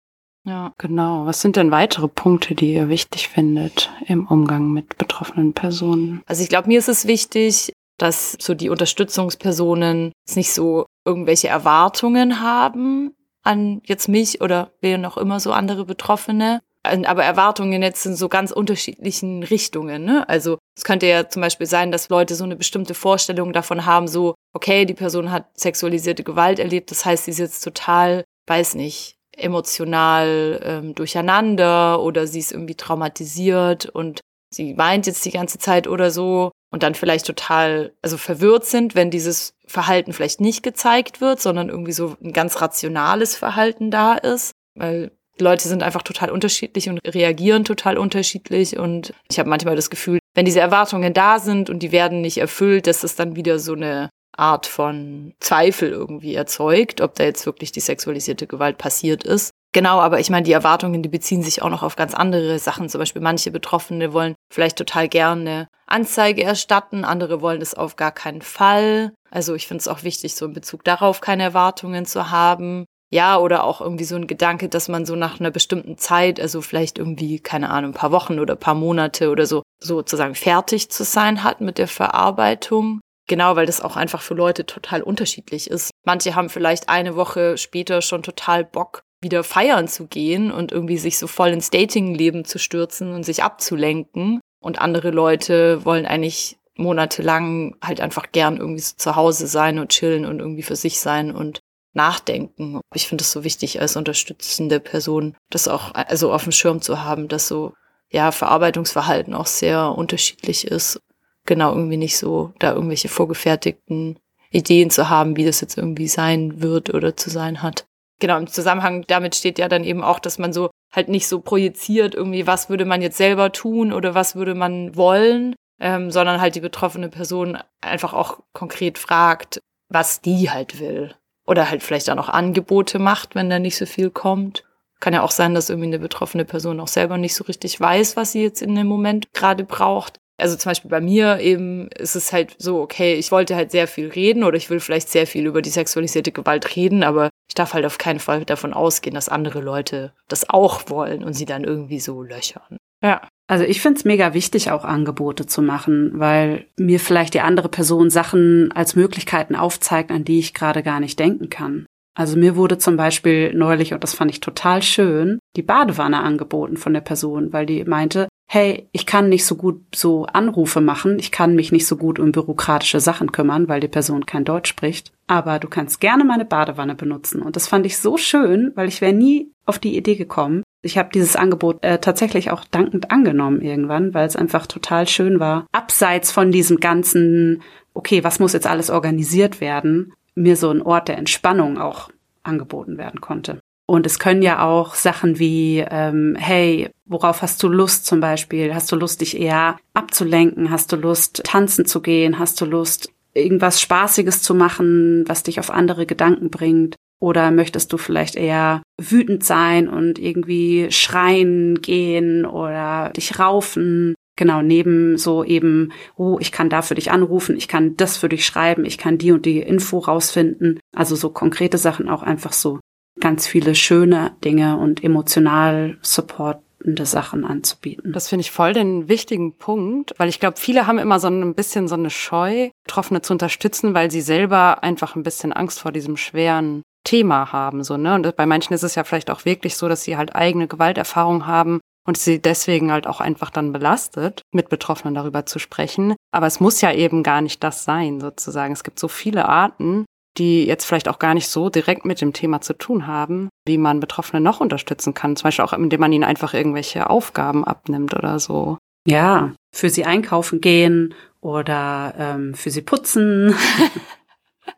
[0.45, 1.27] Ja, genau.
[1.27, 6.23] Was sind denn weitere Punkte, die ihr wichtig findet im Umgang mit betroffenen Personen?
[6.27, 12.41] Also ich glaube, mir ist es wichtig, dass so die Unterstützungspersonen nicht so irgendwelche Erwartungen
[12.41, 18.17] haben an jetzt mich oder wer noch immer so andere Betroffene, aber Erwartungen jetzt in
[18.17, 20.05] so ganz unterschiedlichen Richtungen.
[20.05, 20.29] Ne?
[20.29, 24.09] Also es könnte ja zum Beispiel sein, dass Leute so eine bestimmte Vorstellung davon haben,
[24.09, 28.75] so, okay, die Person hat sexualisierte Gewalt erlebt, das heißt, sie ist jetzt total, weiß
[28.75, 34.21] nicht, emotional ähm, durcheinander oder sie ist irgendwie traumatisiert und
[34.57, 38.95] sie weint jetzt die ganze Zeit oder so und dann vielleicht total, also verwirrt sind,
[38.95, 44.15] wenn dieses Verhalten vielleicht nicht gezeigt wird, sondern irgendwie so ein ganz rationales Verhalten da
[44.15, 44.53] ist.
[44.75, 48.79] Weil Leute sind einfach total unterschiedlich und reagieren total unterschiedlich.
[48.79, 52.39] Und ich habe manchmal das Gefühl, wenn diese Erwartungen da sind und die werden nicht
[52.39, 57.47] erfüllt, dass es dann wieder so eine Art von Zweifel irgendwie erzeugt, ob da jetzt
[57.47, 59.51] wirklich die sexualisierte Gewalt passiert ist.
[59.77, 62.89] Genau, aber ich meine, die Erwartungen, die beziehen sich auch noch auf ganz andere Sachen.
[62.89, 68.11] Zum Beispiel manche Betroffene wollen vielleicht total gerne Anzeige erstatten, andere wollen es auf gar
[68.11, 69.13] keinen Fall.
[69.31, 72.87] Also ich finde es auch wichtig, so in Bezug darauf keine Erwartungen zu haben.
[73.13, 76.63] Ja, oder auch irgendwie so ein Gedanke, dass man so nach einer bestimmten Zeit, also
[76.63, 80.89] vielleicht irgendwie, keine Ahnung, ein paar Wochen oder ein paar Monate oder so, sozusagen fertig
[80.89, 83.01] zu sein hat mit der Verarbeitung.
[83.29, 85.91] Genau, weil das auch einfach für Leute total unterschiedlich ist.
[86.07, 90.99] Manche haben vielleicht eine Woche später schon total Bock, wieder feiern zu gehen und irgendwie
[90.99, 94.41] sich so voll ins Datingleben zu stürzen und sich abzulenken.
[94.61, 99.91] Und andere Leute wollen eigentlich monatelang halt einfach gern irgendwie so zu Hause sein und
[99.91, 101.61] chillen und irgendwie für sich sein und
[101.95, 102.81] nachdenken.
[102.95, 107.03] Ich finde es so wichtig als unterstützende Person, das auch also auf dem Schirm zu
[107.03, 107.73] haben, dass so
[108.11, 111.01] ja Verarbeitungsverhalten auch sehr unterschiedlich ist.
[111.47, 114.19] Genau irgendwie nicht so da irgendwelche vorgefertigten
[114.51, 117.87] Ideen zu haben, wie das jetzt irgendwie sein wird oder zu sein hat.
[118.19, 121.41] Genau, im Zusammenhang damit steht ja dann eben auch, dass man so halt nicht so
[121.41, 126.41] projiziert, irgendwie, was würde man jetzt selber tun oder was würde man wollen, ähm, sondern
[126.41, 131.15] halt die betroffene Person einfach auch konkret fragt, was die halt will.
[131.47, 134.65] Oder halt vielleicht auch noch Angebote macht, wenn da nicht so viel kommt.
[134.99, 138.17] Kann ja auch sein, dass irgendwie eine betroffene Person auch selber nicht so richtig weiß,
[138.17, 140.19] was sie jetzt in dem Moment gerade braucht.
[140.39, 143.89] Also zum Beispiel bei mir eben ist es halt so, okay, ich wollte halt sehr
[143.89, 147.55] viel reden oder ich will vielleicht sehr viel über die sexualisierte Gewalt reden, aber ich
[147.55, 151.47] darf halt auf keinen Fall davon ausgehen, dass andere Leute das auch wollen und sie
[151.47, 152.77] dann irgendwie so löchern.
[153.03, 153.23] Ja.
[153.49, 157.69] Also ich finde es mega wichtig, auch Angebote zu machen, weil mir vielleicht die andere
[157.69, 161.87] Person Sachen als Möglichkeiten aufzeigt, an die ich gerade gar nicht denken kann.
[162.17, 166.77] Also mir wurde zum Beispiel neulich, und das fand ich total schön, die Badewanne angeboten
[166.77, 171.19] von der Person, weil die meinte, hey, ich kann nicht so gut so Anrufe machen,
[171.19, 174.69] ich kann mich nicht so gut um bürokratische Sachen kümmern, weil die Person kein Deutsch
[174.69, 177.43] spricht, aber du kannst gerne meine Badewanne benutzen.
[177.43, 180.97] Und das fand ich so schön, weil ich wäre nie auf die Idee gekommen, ich
[180.97, 185.67] habe dieses Angebot äh, tatsächlich auch dankend angenommen irgendwann, weil es einfach total schön war.
[185.73, 191.09] Abseits von diesem ganzen, okay, was muss jetzt alles organisiert werden, mir so ein Ort
[191.09, 192.11] der Entspannung auch
[192.45, 193.59] angeboten werden konnte.
[193.87, 198.75] Und es können ja auch Sachen wie, ähm, hey, worauf hast du Lust zum Beispiel?
[198.75, 200.71] Hast du Lust, dich eher abzulenken?
[200.71, 202.39] Hast du Lust, tanzen zu gehen?
[202.39, 206.97] Hast du Lust, irgendwas Spaßiges zu machen, was dich auf andere Gedanken bringt?
[207.19, 214.15] Oder möchtest du vielleicht eher wütend sein und irgendwie schreien gehen oder dich raufen?
[214.39, 218.29] Genau, neben so eben, oh, ich kann da für dich anrufen, ich kann das für
[218.29, 220.79] dich schreiben, ich kann die und die Info rausfinden.
[220.95, 222.81] Also so konkrete Sachen auch einfach so
[223.19, 228.13] ganz viele schöne Dinge und emotional supportende Sachen anzubieten.
[228.13, 231.55] Das finde ich voll den wichtigen Punkt, weil ich glaube, viele haben immer so ein
[231.55, 235.93] bisschen so eine Scheu, Betroffene zu unterstützen, weil sie selber einfach ein bisschen Angst vor
[235.93, 238.15] diesem schweren Thema haben, so, ne?
[238.15, 241.47] Und bei manchen ist es ja vielleicht auch wirklich so, dass sie halt eigene Gewalterfahrung
[241.47, 246.15] haben und sie deswegen halt auch einfach dann belastet, mit Betroffenen darüber zu sprechen.
[246.33, 248.73] Aber es muss ja eben gar nicht das sein, sozusagen.
[248.73, 250.05] Es gibt so viele Arten,
[250.39, 253.79] die jetzt vielleicht auch gar nicht so direkt mit dem Thema zu tun haben, wie
[253.79, 255.37] man Betroffene noch unterstützen kann.
[255.37, 258.79] Zum Beispiel auch, indem man ihnen einfach irgendwelche Aufgaben abnimmt oder so.
[259.07, 263.55] Ja, für sie einkaufen gehen oder ähm, für sie putzen.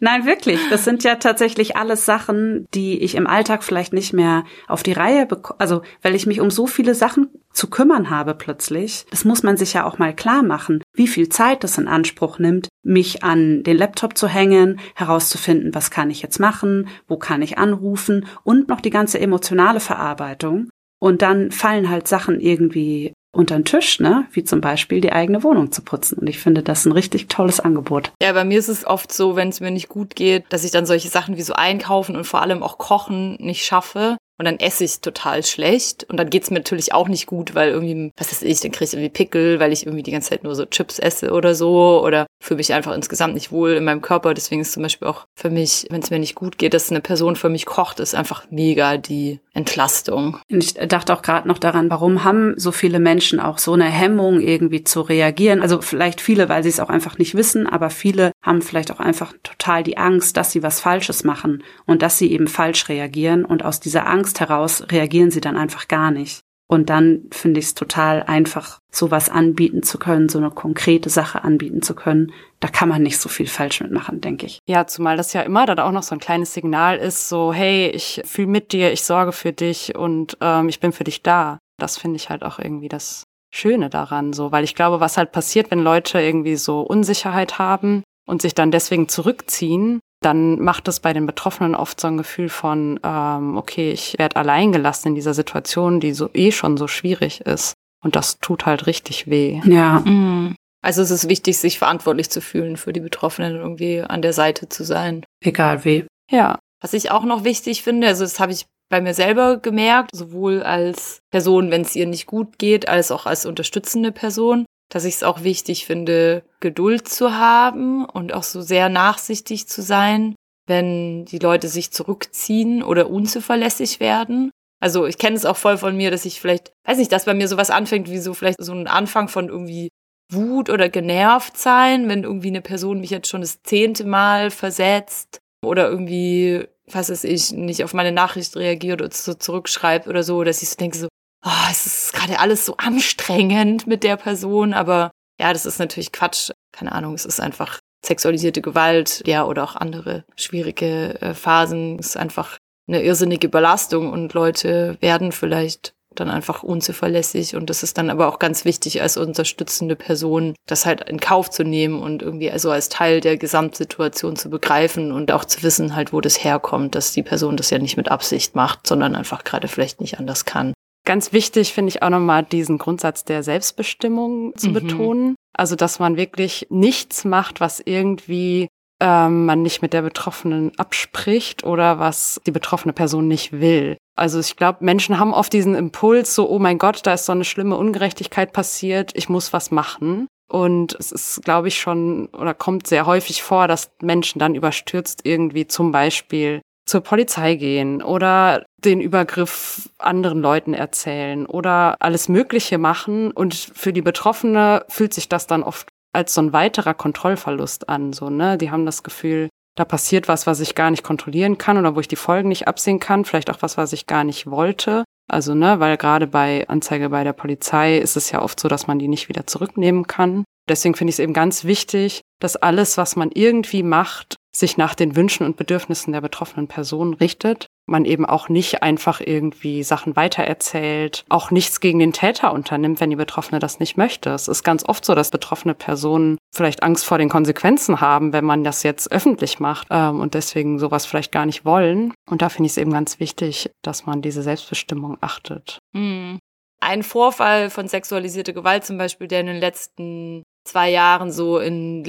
[0.00, 0.60] Nein, wirklich.
[0.70, 4.92] Das sind ja tatsächlich alles Sachen, die ich im Alltag vielleicht nicht mehr auf die
[4.92, 5.58] Reihe bekomme.
[5.58, 9.06] Also, weil ich mich um so viele Sachen zu kümmern habe plötzlich.
[9.10, 12.38] Das muss man sich ja auch mal klar machen, wie viel Zeit das in Anspruch
[12.38, 17.42] nimmt, mich an den Laptop zu hängen, herauszufinden, was kann ich jetzt machen, wo kann
[17.42, 20.68] ich anrufen und noch die ganze emotionale Verarbeitung.
[21.00, 24.26] Und dann fallen halt Sachen irgendwie unter den Tisch, ne?
[24.32, 26.18] Wie zum Beispiel die eigene Wohnung zu putzen.
[26.18, 28.10] Und ich finde das ein richtig tolles Angebot.
[28.20, 30.72] Ja, bei mir ist es oft so, wenn es mir nicht gut geht, dass ich
[30.72, 34.58] dann solche Sachen wie so einkaufen und vor allem auch kochen nicht schaffe und dann
[34.60, 38.32] esse ich total schlecht und dann geht's mir natürlich auch nicht gut, weil irgendwie, was
[38.32, 40.64] weiß ich, dann kriege ich irgendwie Pickel, weil ich irgendwie die ganze Zeit nur so
[40.64, 44.32] Chips esse oder so oder fühle mich einfach insgesamt nicht wohl in meinem Körper.
[44.34, 47.00] Deswegen ist zum Beispiel auch für mich, wenn es mir nicht gut geht, dass eine
[47.00, 50.38] Person für mich kocht, ist einfach mega die Entlastung.
[50.46, 54.40] Ich dachte auch gerade noch daran, warum haben so viele Menschen auch so eine Hemmung
[54.40, 55.60] irgendwie zu reagieren?
[55.62, 59.00] Also vielleicht viele, weil sie es auch einfach nicht wissen, aber viele haben vielleicht auch
[59.00, 63.44] einfach total die Angst, dass sie was Falsches machen und dass sie eben falsch reagieren
[63.44, 66.40] und aus dieser Angst Angst heraus reagieren sie dann einfach gar nicht.
[66.70, 71.44] Und dann finde ich es total einfach, sowas anbieten zu können, so eine konkrete Sache
[71.44, 72.30] anbieten zu können.
[72.60, 74.58] Da kann man nicht so viel falsch mitmachen, denke ich.
[74.68, 77.88] Ja, zumal das ja immer dann auch noch so ein kleines Signal ist, so, hey,
[77.88, 81.56] ich fühle mit dir, ich sorge für dich und ähm, ich bin für dich da.
[81.78, 85.32] Das finde ich halt auch irgendwie das Schöne daran, so, weil ich glaube, was halt
[85.32, 91.00] passiert, wenn Leute irgendwie so Unsicherheit haben und sich dann deswegen zurückziehen, dann macht es
[91.00, 95.34] bei den Betroffenen oft so ein Gefühl von, ähm, okay, ich werde alleingelassen in dieser
[95.34, 97.74] Situation, die so eh schon so schwierig ist.
[98.02, 99.60] Und das tut halt richtig weh.
[99.64, 100.00] Ja.
[100.00, 100.56] Mhm.
[100.82, 104.68] Also es ist wichtig, sich verantwortlich zu fühlen für die Betroffenen irgendwie an der Seite
[104.68, 105.24] zu sein.
[105.40, 106.06] Egal wie.
[106.30, 106.58] Ja.
[106.80, 110.62] Was ich auch noch wichtig finde, also das habe ich bei mir selber gemerkt, sowohl
[110.62, 115.16] als Person, wenn es ihr nicht gut geht, als auch als unterstützende Person, dass ich
[115.16, 120.34] es auch wichtig finde, Geduld zu haben und auch so sehr nachsichtig zu sein,
[120.66, 124.50] wenn die Leute sich zurückziehen oder unzuverlässig werden.
[124.80, 127.34] Also ich kenne es auch voll von mir, dass ich vielleicht, weiß nicht, dass bei
[127.34, 129.88] mir sowas anfängt, wie so vielleicht so ein Anfang von irgendwie
[130.30, 135.40] Wut oder genervt sein, wenn irgendwie eine Person mich jetzt schon das zehnte Mal versetzt
[135.64, 140.44] oder irgendwie, was weiß ich, nicht auf meine Nachricht reagiert oder so zurückschreibt oder so,
[140.44, 141.08] dass ich so denke so,
[141.44, 146.12] oh, es ist gerade alles so anstrengend mit der Person, aber ja, das ist natürlich
[146.12, 146.50] Quatsch.
[146.72, 151.98] Keine Ahnung, es ist einfach sexualisierte Gewalt, ja, oder auch andere schwierige äh, Phasen.
[151.98, 157.82] Es ist einfach eine irrsinnige Belastung und Leute werden vielleicht dann einfach unzuverlässig und das
[157.82, 162.02] ist dann aber auch ganz wichtig als unterstützende Person, das halt in Kauf zu nehmen
[162.02, 166.20] und irgendwie also als Teil der Gesamtsituation zu begreifen und auch zu wissen halt, wo
[166.20, 170.00] das herkommt, dass die Person das ja nicht mit Absicht macht, sondern einfach gerade vielleicht
[170.00, 170.72] nicht anders kann.
[171.08, 174.72] Ganz wichtig finde ich auch nochmal diesen Grundsatz der Selbstbestimmung zu mhm.
[174.74, 175.34] betonen.
[175.54, 178.68] Also, dass man wirklich nichts macht, was irgendwie
[179.00, 183.96] ähm, man nicht mit der Betroffenen abspricht oder was die betroffene Person nicht will.
[184.16, 187.32] Also ich glaube, Menschen haben oft diesen Impuls, so, oh mein Gott, da ist so
[187.32, 190.26] eine schlimme Ungerechtigkeit passiert, ich muss was machen.
[190.50, 195.20] Und es ist, glaube ich, schon oder kommt sehr häufig vor, dass Menschen dann überstürzt
[195.24, 202.78] irgendwie zum Beispiel zur Polizei gehen oder den Übergriff anderen Leuten erzählen oder alles Mögliche
[202.78, 203.30] machen.
[203.30, 208.12] Und für die Betroffene fühlt sich das dann oft als so ein weiterer Kontrollverlust an.
[208.12, 208.56] So, ne?
[208.56, 212.00] Die haben das Gefühl, da passiert was, was ich gar nicht kontrollieren kann oder wo
[212.00, 215.04] ich die Folgen nicht absehen kann, vielleicht auch was, was ich gar nicht wollte.
[215.30, 218.86] Also, ne, weil gerade bei Anzeige bei der Polizei ist es ja oft so, dass
[218.86, 220.44] man die nicht wieder zurücknehmen kann.
[220.68, 224.94] Deswegen finde ich es eben ganz wichtig, dass alles, was man irgendwie macht, sich nach
[224.94, 227.66] den Wünschen und Bedürfnissen der betroffenen Person richtet.
[227.86, 233.10] Man eben auch nicht einfach irgendwie Sachen weitererzählt, auch nichts gegen den Täter unternimmt, wenn
[233.10, 234.30] die Betroffene das nicht möchte.
[234.30, 238.44] Es ist ganz oft so, dass betroffene Personen vielleicht Angst vor den Konsequenzen haben, wenn
[238.44, 242.12] man das jetzt öffentlich macht ähm, und deswegen sowas vielleicht gar nicht wollen.
[242.28, 245.78] Und da finde ich es eben ganz wichtig, dass man diese Selbstbestimmung achtet.
[245.92, 246.38] Mhm.
[246.80, 252.04] Ein Vorfall von sexualisierter Gewalt zum Beispiel, der in den letzten zwei Jahren so in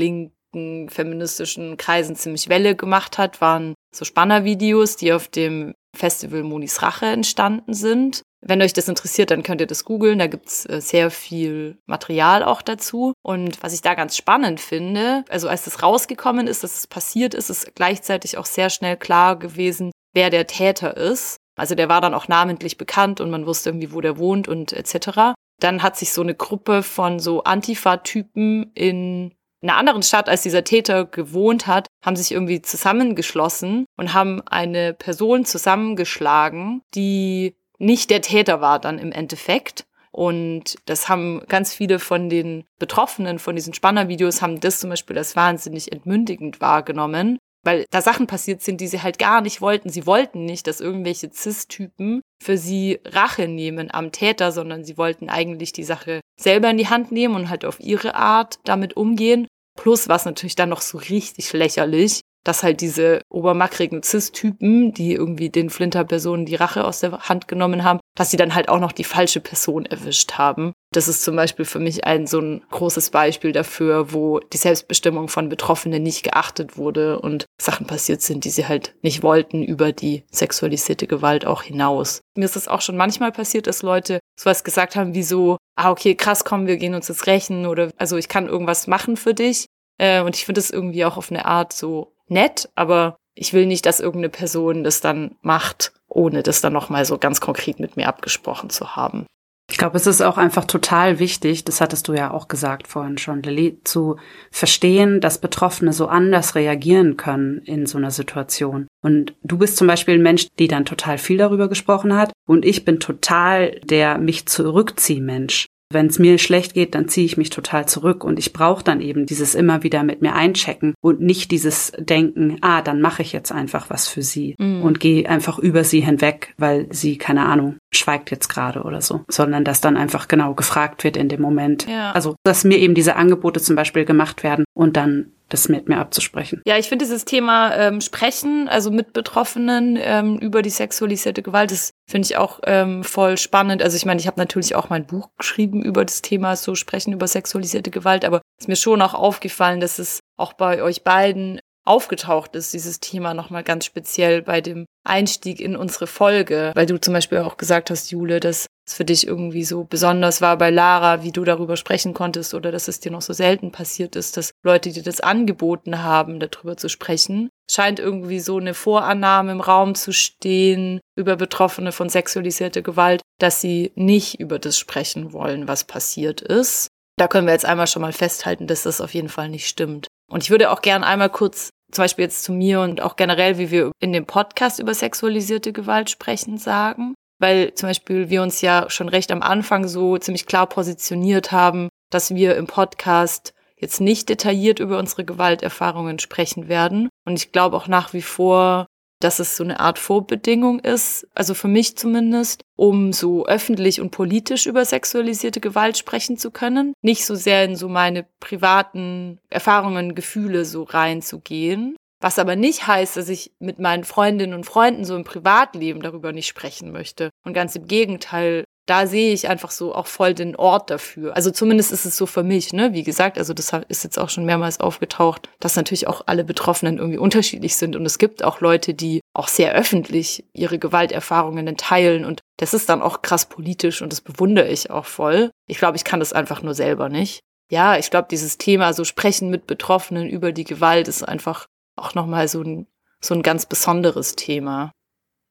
[0.53, 6.81] linken feministischen Kreisen ziemlich Welle gemacht hat, waren so Spannervideos, die auf dem Festival Monis
[6.81, 8.21] Rache entstanden sind.
[8.41, 10.19] Wenn euch das interessiert, dann könnt ihr das googeln.
[10.19, 13.13] Da gibt's äh, sehr viel Material auch dazu.
[13.21, 17.33] Und was ich da ganz spannend finde, also als das rausgekommen ist, dass es passiert
[17.33, 21.37] ist, ist gleichzeitig auch sehr schnell klar gewesen, wer der Täter ist.
[21.57, 24.71] Also der war dann auch namentlich bekannt und man wusste irgendwie, wo der wohnt und
[24.71, 25.33] etc.
[25.59, 30.63] Dann hat sich so eine Gruppe von so Antifa-Typen in einer anderen Stadt, als dieser
[30.63, 38.21] Täter gewohnt hat, haben sich irgendwie zusammengeschlossen und haben eine Person zusammengeschlagen, die nicht der
[38.21, 39.85] Täter war dann im Endeffekt.
[40.11, 45.17] Und das haben ganz viele von den Betroffenen von diesen Spannervideos haben das zum Beispiel
[45.17, 49.89] als wahnsinnig entmündigend wahrgenommen, weil da Sachen passiert sind, die sie halt gar nicht wollten.
[49.89, 55.29] Sie wollten nicht, dass irgendwelche Cis-Typen für sie Rache nehmen am Täter, sondern sie wollten
[55.29, 59.47] eigentlich die Sache selber in die Hand nehmen und halt auf ihre Art damit umgehen.
[59.77, 65.49] Plus was natürlich dann noch so richtig lächerlich, dass halt diese obermackrigen Cis-Typen, die irgendwie
[65.49, 68.91] den Flinter-Personen die Rache aus der Hand genommen haben, dass sie dann halt auch noch
[68.91, 70.73] die falsche Person erwischt haben.
[70.91, 75.27] Das ist zum Beispiel für mich ein so ein großes Beispiel dafür, wo die Selbstbestimmung
[75.27, 79.91] von Betroffenen nicht geachtet wurde und Sachen passiert sind, die sie halt nicht wollten über
[79.91, 82.21] die sexualisierte Gewalt auch hinaus.
[82.35, 85.91] Mir ist es auch schon manchmal passiert, dass Leute sowas gesagt haben wie so, ah
[85.91, 89.35] okay, krass, komm, wir gehen uns jetzt rächen oder also ich kann irgendwas machen für
[89.35, 89.67] dich.
[89.99, 93.67] Äh, und ich finde es irgendwie auch auf eine Art so nett, aber ich will
[93.67, 97.95] nicht, dass irgendeine Person das dann macht, ohne das dann nochmal so ganz konkret mit
[97.95, 99.27] mir abgesprochen zu haben.
[99.69, 103.17] Ich glaube, es ist auch einfach total wichtig, das hattest du ja auch gesagt vorhin
[103.17, 104.17] schon, Lilly, zu
[104.51, 108.87] verstehen, dass Betroffene so anders reagieren können in so einer Situation.
[109.01, 112.31] Und du bist zum Beispiel ein Mensch, die dann total viel darüber gesprochen hat.
[112.47, 115.67] Und ich bin total der mich zurückzieh Mensch.
[115.91, 119.01] Wenn es mir schlecht geht, dann ziehe ich mich total zurück und ich brauche dann
[119.01, 123.33] eben dieses immer wieder mit mir einchecken und nicht dieses Denken, ah, dann mache ich
[123.33, 124.83] jetzt einfach was für sie mhm.
[124.83, 129.25] und gehe einfach über sie hinweg, weil sie, keine Ahnung, schweigt jetzt gerade oder so,
[129.27, 131.87] sondern dass dann einfach genau gefragt wird in dem Moment.
[131.87, 132.11] Ja.
[132.11, 135.97] Also, dass mir eben diese Angebote zum Beispiel gemacht werden und dann das mit mir
[135.97, 136.61] abzusprechen.
[136.65, 141.71] Ja, ich finde dieses Thema ähm, Sprechen, also mit Betroffenen ähm, über die sexualisierte Gewalt,
[141.71, 143.81] das finde ich auch ähm, voll spannend.
[143.81, 147.13] Also ich meine, ich habe natürlich auch mein Buch geschrieben über das Thema, so Sprechen
[147.13, 151.03] über sexualisierte Gewalt, aber es ist mir schon auch aufgefallen, dass es auch bei euch
[151.03, 156.85] beiden aufgetaucht ist, dieses Thema nochmal ganz speziell bei dem Einstieg in unsere Folge, weil
[156.85, 160.57] du zum Beispiel auch gesagt hast, Jule, dass es für dich irgendwie so besonders war
[160.57, 164.15] bei Lara, wie du darüber sprechen konntest oder dass es dir noch so selten passiert
[164.15, 167.49] ist, dass Leute dir das angeboten haben, darüber zu sprechen.
[167.69, 173.61] Scheint irgendwie so eine Vorannahme im Raum zu stehen über Betroffene von sexualisierter Gewalt, dass
[173.61, 176.87] sie nicht über das sprechen wollen, was passiert ist.
[177.17, 180.07] Da können wir jetzt einmal schon mal festhalten, dass das auf jeden Fall nicht stimmt.
[180.31, 183.57] Und ich würde auch gern einmal kurz zum Beispiel jetzt zu mir und auch generell,
[183.57, 188.61] wie wir in dem Podcast über sexualisierte Gewalt sprechen, sagen weil zum Beispiel wir uns
[188.61, 194.01] ja schon recht am Anfang so ziemlich klar positioniert haben, dass wir im Podcast jetzt
[194.01, 197.07] nicht detailliert über unsere Gewalterfahrungen sprechen werden.
[197.25, 198.85] Und ich glaube auch nach wie vor,
[199.19, 204.11] dass es so eine Art Vorbedingung ist, also für mich zumindest, um so öffentlich und
[204.11, 206.93] politisch über sexualisierte Gewalt sprechen zu können.
[207.01, 213.17] Nicht so sehr in so meine privaten Erfahrungen, Gefühle so reinzugehen, was aber nicht heißt,
[213.17, 217.29] dass ich mit meinen Freundinnen und Freunden so im Privatleben darüber nicht sprechen möchte.
[217.45, 221.35] Und ganz im Gegenteil, da sehe ich einfach so auch voll den Ort dafür.
[221.35, 222.93] Also zumindest ist es so für mich, ne?
[222.93, 226.97] Wie gesagt, also das ist jetzt auch schon mehrmals aufgetaucht, dass natürlich auch alle Betroffenen
[226.97, 227.95] irgendwie unterschiedlich sind.
[227.95, 232.25] Und es gibt auch Leute, die auch sehr öffentlich ihre Gewalterfahrungen teilen.
[232.25, 235.51] Und das ist dann auch krass politisch und das bewundere ich auch voll.
[235.67, 237.41] Ich glaube, ich kann das einfach nur selber nicht.
[237.71, 242.15] Ja, ich glaube, dieses Thema, so sprechen mit Betroffenen über die Gewalt, ist einfach auch
[242.15, 242.87] nochmal so ein,
[243.21, 244.91] so ein ganz besonderes Thema.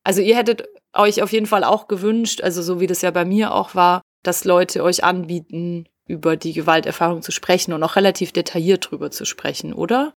[0.08, 3.26] Also ihr hättet euch auf jeden Fall auch gewünscht, also so wie das ja bei
[3.26, 8.32] mir auch war, dass Leute euch anbieten, über die Gewalterfahrung zu sprechen und auch relativ
[8.32, 10.14] detailliert drüber zu sprechen, oder?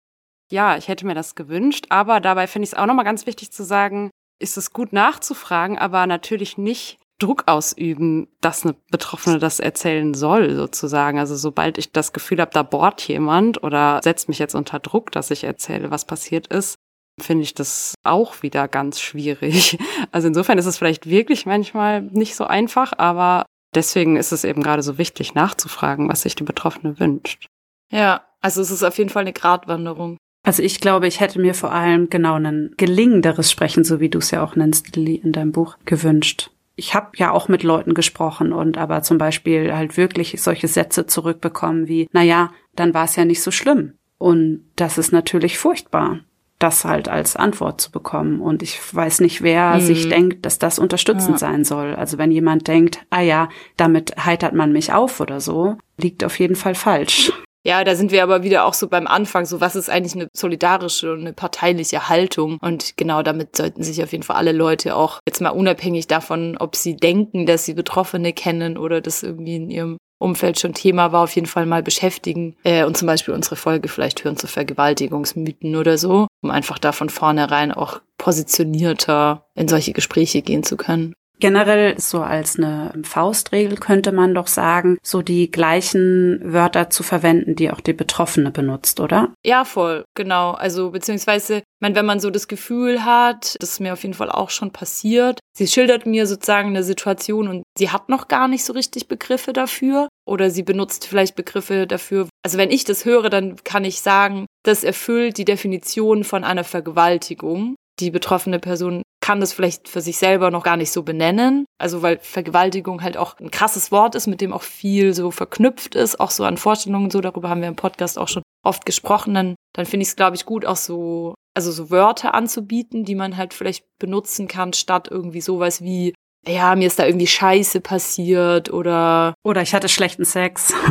[0.48, 3.50] Ja, ich hätte mir das gewünscht, aber dabei finde ich es auch nochmal ganz wichtig
[3.50, 9.59] zu sagen, ist es gut nachzufragen, aber natürlich nicht Druck ausüben, dass eine Betroffene das
[9.59, 11.18] erzählen soll, sozusagen.
[11.18, 15.11] Also sobald ich das Gefühl habe, da bohrt jemand oder setzt mich jetzt unter Druck,
[15.11, 16.76] dass ich erzähle, was passiert ist,
[17.20, 19.78] finde ich das auch wieder ganz schwierig.
[20.12, 24.62] Also insofern ist es vielleicht wirklich manchmal nicht so einfach, aber deswegen ist es eben
[24.62, 27.46] gerade so wichtig, nachzufragen, was sich die Betroffene wünscht.
[27.92, 30.16] Ja, also es ist auf jeden Fall eine Gratwanderung.
[30.42, 34.18] Also ich glaube, ich hätte mir vor allem genau ein gelingenderes Sprechen, so wie du
[34.18, 37.92] es ja auch nennst, Lilly, in deinem Buch gewünscht ich habe ja auch mit Leuten
[37.92, 43.04] gesprochen und aber zum Beispiel halt wirklich solche Sätze zurückbekommen wie, na ja, dann war
[43.04, 43.92] es ja nicht so schlimm.
[44.16, 46.20] Und das ist natürlich furchtbar,
[46.61, 48.40] das halt als Antwort zu bekommen.
[48.40, 49.81] Und ich weiß nicht, wer mhm.
[49.81, 51.38] sich denkt, dass das unterstützend ja.
[51.38, 51.94] sein soll.
[51.96, 56.38] Also wenn jemand denkt, ah ja, damit heitert man mich auf oder so, liegt auf
[56.38, 57.33] jeden Fall falsch.
[57.62, 60.29] Ja, da sind wir aber wieder auch so beim Anfang, so was ist eigentlich eine
[60.35, 62.57] solidarische und eine parteiliche Haltung?
[62.62, 66.57] Und genau damit sollten sich auf jeden Fall alle Leute auch jetzt mal unabhängig davon,
[66.59, 71.12] ob sie denken, dass sie Betroffene kennen oder das irgendwie in ihrem Umfeld schon Thema
[71.12, 74.46] war, auf jeden Fall mal beschäftigen äh, und zum Beispiel unsere Folge vielleicht hören zu
[74.46, 80.76] Vergewaltigungsmythen oder so, um einfach da von vornherein auch positionierter in solche Gespräche gehen zu
[80.76, 81.14] können.
[81.40, 87.57] Generell so als eine Faustregel könnte man doch sagen, so die gleichen Wörter zu verwenden,
[87.57, 89.33] die auch die Betroffene benutzt, oder?
[89.44, 90.53] Ja, voll, genau.
[90.53, 94.31] Also beziehungsweise, mein, wenn man so das Gefühl hat, das ist mir auf jeden Fall
[94.31, 98.64] auch schon passiert, sie schildert mir sozusagen eine Situation und sie hat noch gar nicht
[98.64, 102.29] so richtig Begriffe dafür oder sie benutzt vielleicht Begriffe dafür.
[102.44, 106.64] Also wenn ich das höre, dann kann ich sagen, das erfüllt die Definition von einer
[106.64, 111.64] Vergewaltigung die betroffene Person kann das vielleicht für sich selber noch gar nicht so benennen.
[111.79, 115.95] Also weil Vergewaltigung halt auch ein krasses Wort ist, mit dem auch viel so verknüpft
[115.95, 117.21] ist, auch so an Vorstellungen so.
[117.21, 119.35] Darüber haben wir im Podcast auch schon oft gesprochen.
[119.35, 123.14] Dann, dann finde ich es, glaube ich, gut, auch so, also so Wörter anzubieten, die
[123.14, 126.12] man halt vielleicht benutzen kann, statt irgendwie sowas wie,
[126.45, 129.35] ja, mir ist da irgendwie Scheiße passiert oder.
[129.45, 130.75] Oder ich hatte schlechten Sex.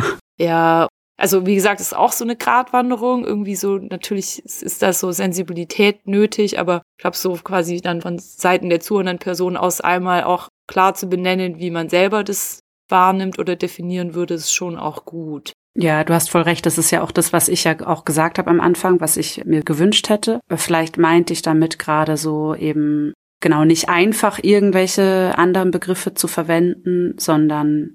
[0.42, 0.88] Ja,
[1.20, 3.26] also wie gesagt, ist auch so eine Gratwanderung.
[3.26, 8.18] Irgendwie so, natürlich ist da so Sensibilität nötig, aber ich glaube so quasi dann von
[8.18, 13.38] Seiten der zuhörenden Person aus einmal auch klar zu benennen, wie man selber das wahrnimmt
[13.38, 15.52] oder definieren würde, ist schon auch gut.
[15.74, 16.66] Ja, du hast voll recht.
[16.66, 19.44] Das ist ja auch das, was ich ja auch gesagt habe am Anfang, was ich
[19.44, 20.40] mir gewünscht hätte.
[20.48, 27.14] Vielleicht meinte ich damit gerade so eben genau nicht einfach irgendwelche anderen Begriffe zu verwenden,
[27.18, 27.94] sondern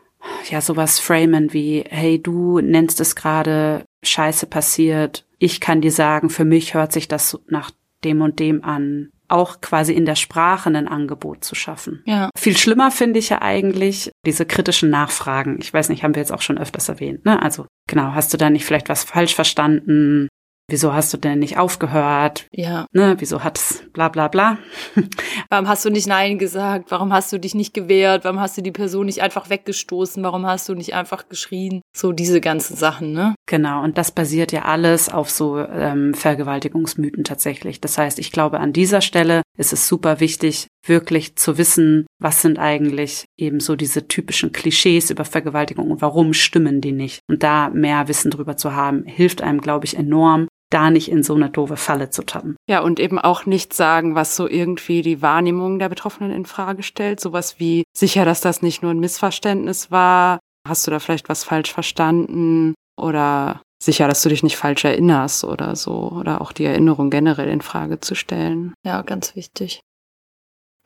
[0.50, 5.26] ja, sowas framen wie, hey, du nennst es gerade Scheiße passiert.
[5.40, 7.72] Ich kann dir sagen, für mich hört sich das nach
[8.04, 9.10] dem und dem an.
[9.28, 12.04] Auch quasi in der Sprache ein Angebot zu schaffen.
[12.06, 12.30] Ja.
[12.38, 15.58] Viel schlimmer finde ich ja eigentlich diese kritischen Nachfragen.
[15.60, 17.42] Ich weiß nicht, haben wir jetzt auch schon öfters erwähnt, ne?
[17.42, 20.28] Also, genau, hast du da nicht vielleicht was falsch verstanden?
[20.70, 22.48] Wieso hast du denn nicht aufgehört?
[22.52, 22.86] Ja.
[22.92, 24.58] Ne, wieso hat's bla bla bla?
[25.50, 26.92] Warum hast du nicht Nein gesagt?
[26.92, 28.24] Warum hast du dich nicht gewehrt?
[28.24, 30.24] Warum hast du die Person nicht einfach weggestoßen?
[30.24, 31.82] Warum hast du nicht einfach geschrien?
[31.96, 33.36] So diese ganzen Sachen, ne?
[33.48, 37.80] Genau, und das basiert ja alles auf so ähm, Vergewaltigungsmythen tatsächlich.
[37.80, 42.42] Das heißt, ich glaube, an dieser Stelle ist es super wichtig, wirklich zu wissen, was
[42.42, 47.20] sind eigentlich eben so diese typischen Klischees über Vergewaltigung und warum stimmen die nicht.
[47.28, 51.24] Und da mehr Wissen drüber zu haben, hilft einem, glaube ich, enorm, da nicht in
[51.24, 52.56] so eine doofe Falle zu tappen.
[52.70, 56.84] Ja, und eben auch nicht sagen, was so irgendwie die Wahrnehmung der Betroffenen in Frage
[56.84, 57.20] stellt.
[57.20, 60.40] Sowas wie sicher, dass das nicht nur ein Missverständnis war.
[60.68, 62.74] Hast du da vielleicht was falsch verstanden?
[62.98, 66.10] Oder sicher, dass du dich nicht falsch erinnerst oder so.
[66.12, 68.74] Oder auch die Erinnerung generell in Frage zu stellen.
[68.84, 69.82] Ja, ganz wichtig.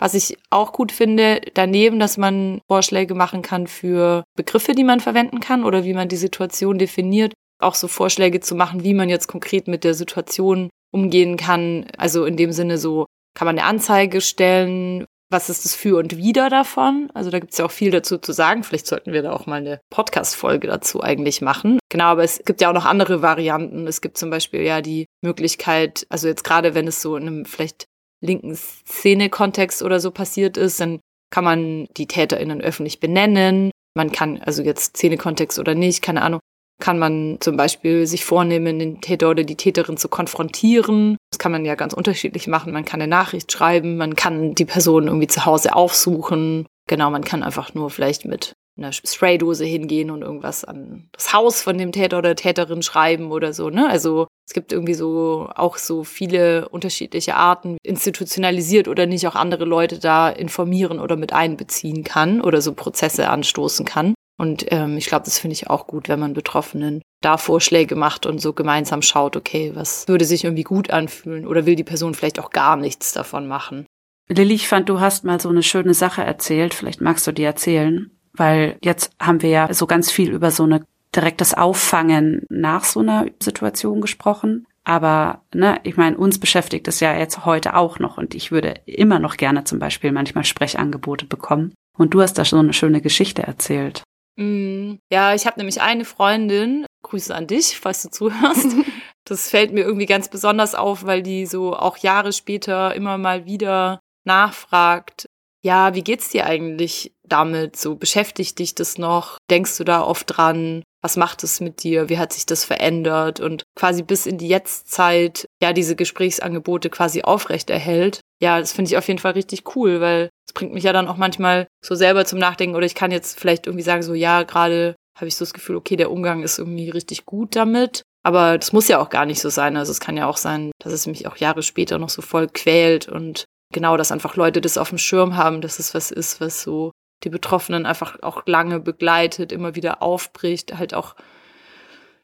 [0.01, 5.01] Was ich auch gut finde, daneben, dass man Vorschläge machen kann für Begriffe, die man
[5.01, 9.10] verwenden kann oder wie man die Situation definiert, auch so Vorschläge zu machen, wie man
[9.10, 11.86] jetzt konkret mit der Situation umgehen kann.
[11.97, 13.05] Also in dem Sinne so,
[13.36, 15.05] kann man eine Anzeige stellen?
[15.32, 17.12] Was ist das Für und Wider davon?
[17.14, 18.64] Also da gibt es ja auch viel dazu zu sagen.
[18.64, 21.78] Vielleicht sollten wir da auch mal eine Podcast-Folge dazu eigentlich machen.
[21.89, 23.86] Genau, aber es gibt ja auch noch andere Varianten.
[23.86, 27.45] Es gibt zum Beispiel ja die Möglichkeit, also jetzt gerade wenn es so in einem
[27.45, 27.86] vielleicht
[28.22, 30.99] linken Szene-Kontext oder so passiert ist, dann
[31.32, 33.70] kann man die TäterInnen öffentlich benennen.
[33.95, 36.39] Man kann, also jetzt Szene-Kontext oder nicht, keine Ahnung,
[36.80, 41.17] kann man zum Beispiel sich vornehmen, den Täter oder die Täterin zu konfrontieren.
[41.32, 42.73] Das kann man ja ganz unterschiedlich machen.
[42.73, 46.65] Man kann eine Nachricht schreiben, man kann die Person irgendwie zu Hause aufsuchen.
[46.88, 51.61] Genau, man kann einfach nur vielleicht mit einer Spraydose hingehen und irgendwas an das Haus
[51.61, 53.89] von dem Täter oder Täterin schreiben oder so, ne?
[53.89, 59.65] Also es gibt irgendwie so auch so viele unterschiedliche Arten, institutionalisiert oder nicht auch andere
[59.65, 64.13] Leute da informieren oder mit einbeziehen kann oder so Prozesse anstoßen kann.
[64.39, 68.25] Und ähm, ich glaube, das finde ich auch gut, wenn man Betroffenen da Vorschläge macht
[68.25, 72.15] und so gemeinsam schaut, okay, was würde sich irgendwie gut anfühlen oder will die Person
[72.15, 73.85] vielleicht auch gar nichts davon machen.
[74.29, 76.73] Lilly, ich fand, du hast mal so eine schöne Sache erzählt.
[76.73, 80.63] Vielleicht magst du die erzählen, weil jetzt haben wir ja so ganz viel über so
[80.63, 84.67] eine direktes Auffangen nach so einer Situation gesprochen.
[84.85, 88.75] Aber ne, ich meine, uns beschäftigt es ja jetzt heute auch noch und ich würde
[88.85, 91.73] immer noch gerne zum Beispiel manchmal Sprechangebote bekommen.
[91.97, 94.03] Und du hast da so eine schöne Geschichte erzählt.
[94.39, 98.75] Mm, ja, ich habe nämlich eine Freundin, Grüße an dich, falls du zuhörst.
[99.25, 103.45] Das fällt mir irgendwie ganz besonders auf, weil die so auch Jahre später immer mal
[103.45, 105.29] wieder nachfragt,
[105.61, 107.75] ja, wie geht's dir eigentlich damit?
[107.75, 109.38] So beschäftigt dich das noch?
[109.49, 110.84] Denkst du da oft dran?
[111.01, 112.09] Was macht es mit dir?
[112.09, 113.39] Wie hat sich das verändert?
[113.39, 118.19] Und quasi bis in die Jetztzeit ja diese Gesprächsangebote quasi aufrechterhält.
[118.41, 121.07] Ja, das finde ich auf jeden Fall richtig cool, weil es bringt mich ja dann
[121.07, 124.43] auch manchmal so selber zum Nachdenken oder ich kann jetzt vielleicht irgendwie sagen, so ja,
[124.43, 128.01] gerade habe ich so das Gefühl, okay, der Umgang ist irgendwie richtig gut damit.
[128.23, 129.77] Aber das muss ja auch gar nicht so sein.
[129.77, 132.47] Also es kann ja auch sein, dass es mich auch Jahre später noch so voll
[132.47, 136.41] quält und genau, dass einfach Leute das auf dem Schirm haben, dass es was ist,
[136.41, 136.91] was so
[137.24, 141.15] die Betroffenen einfach auch lange begleitet, immer wieder aufbricht, halt auch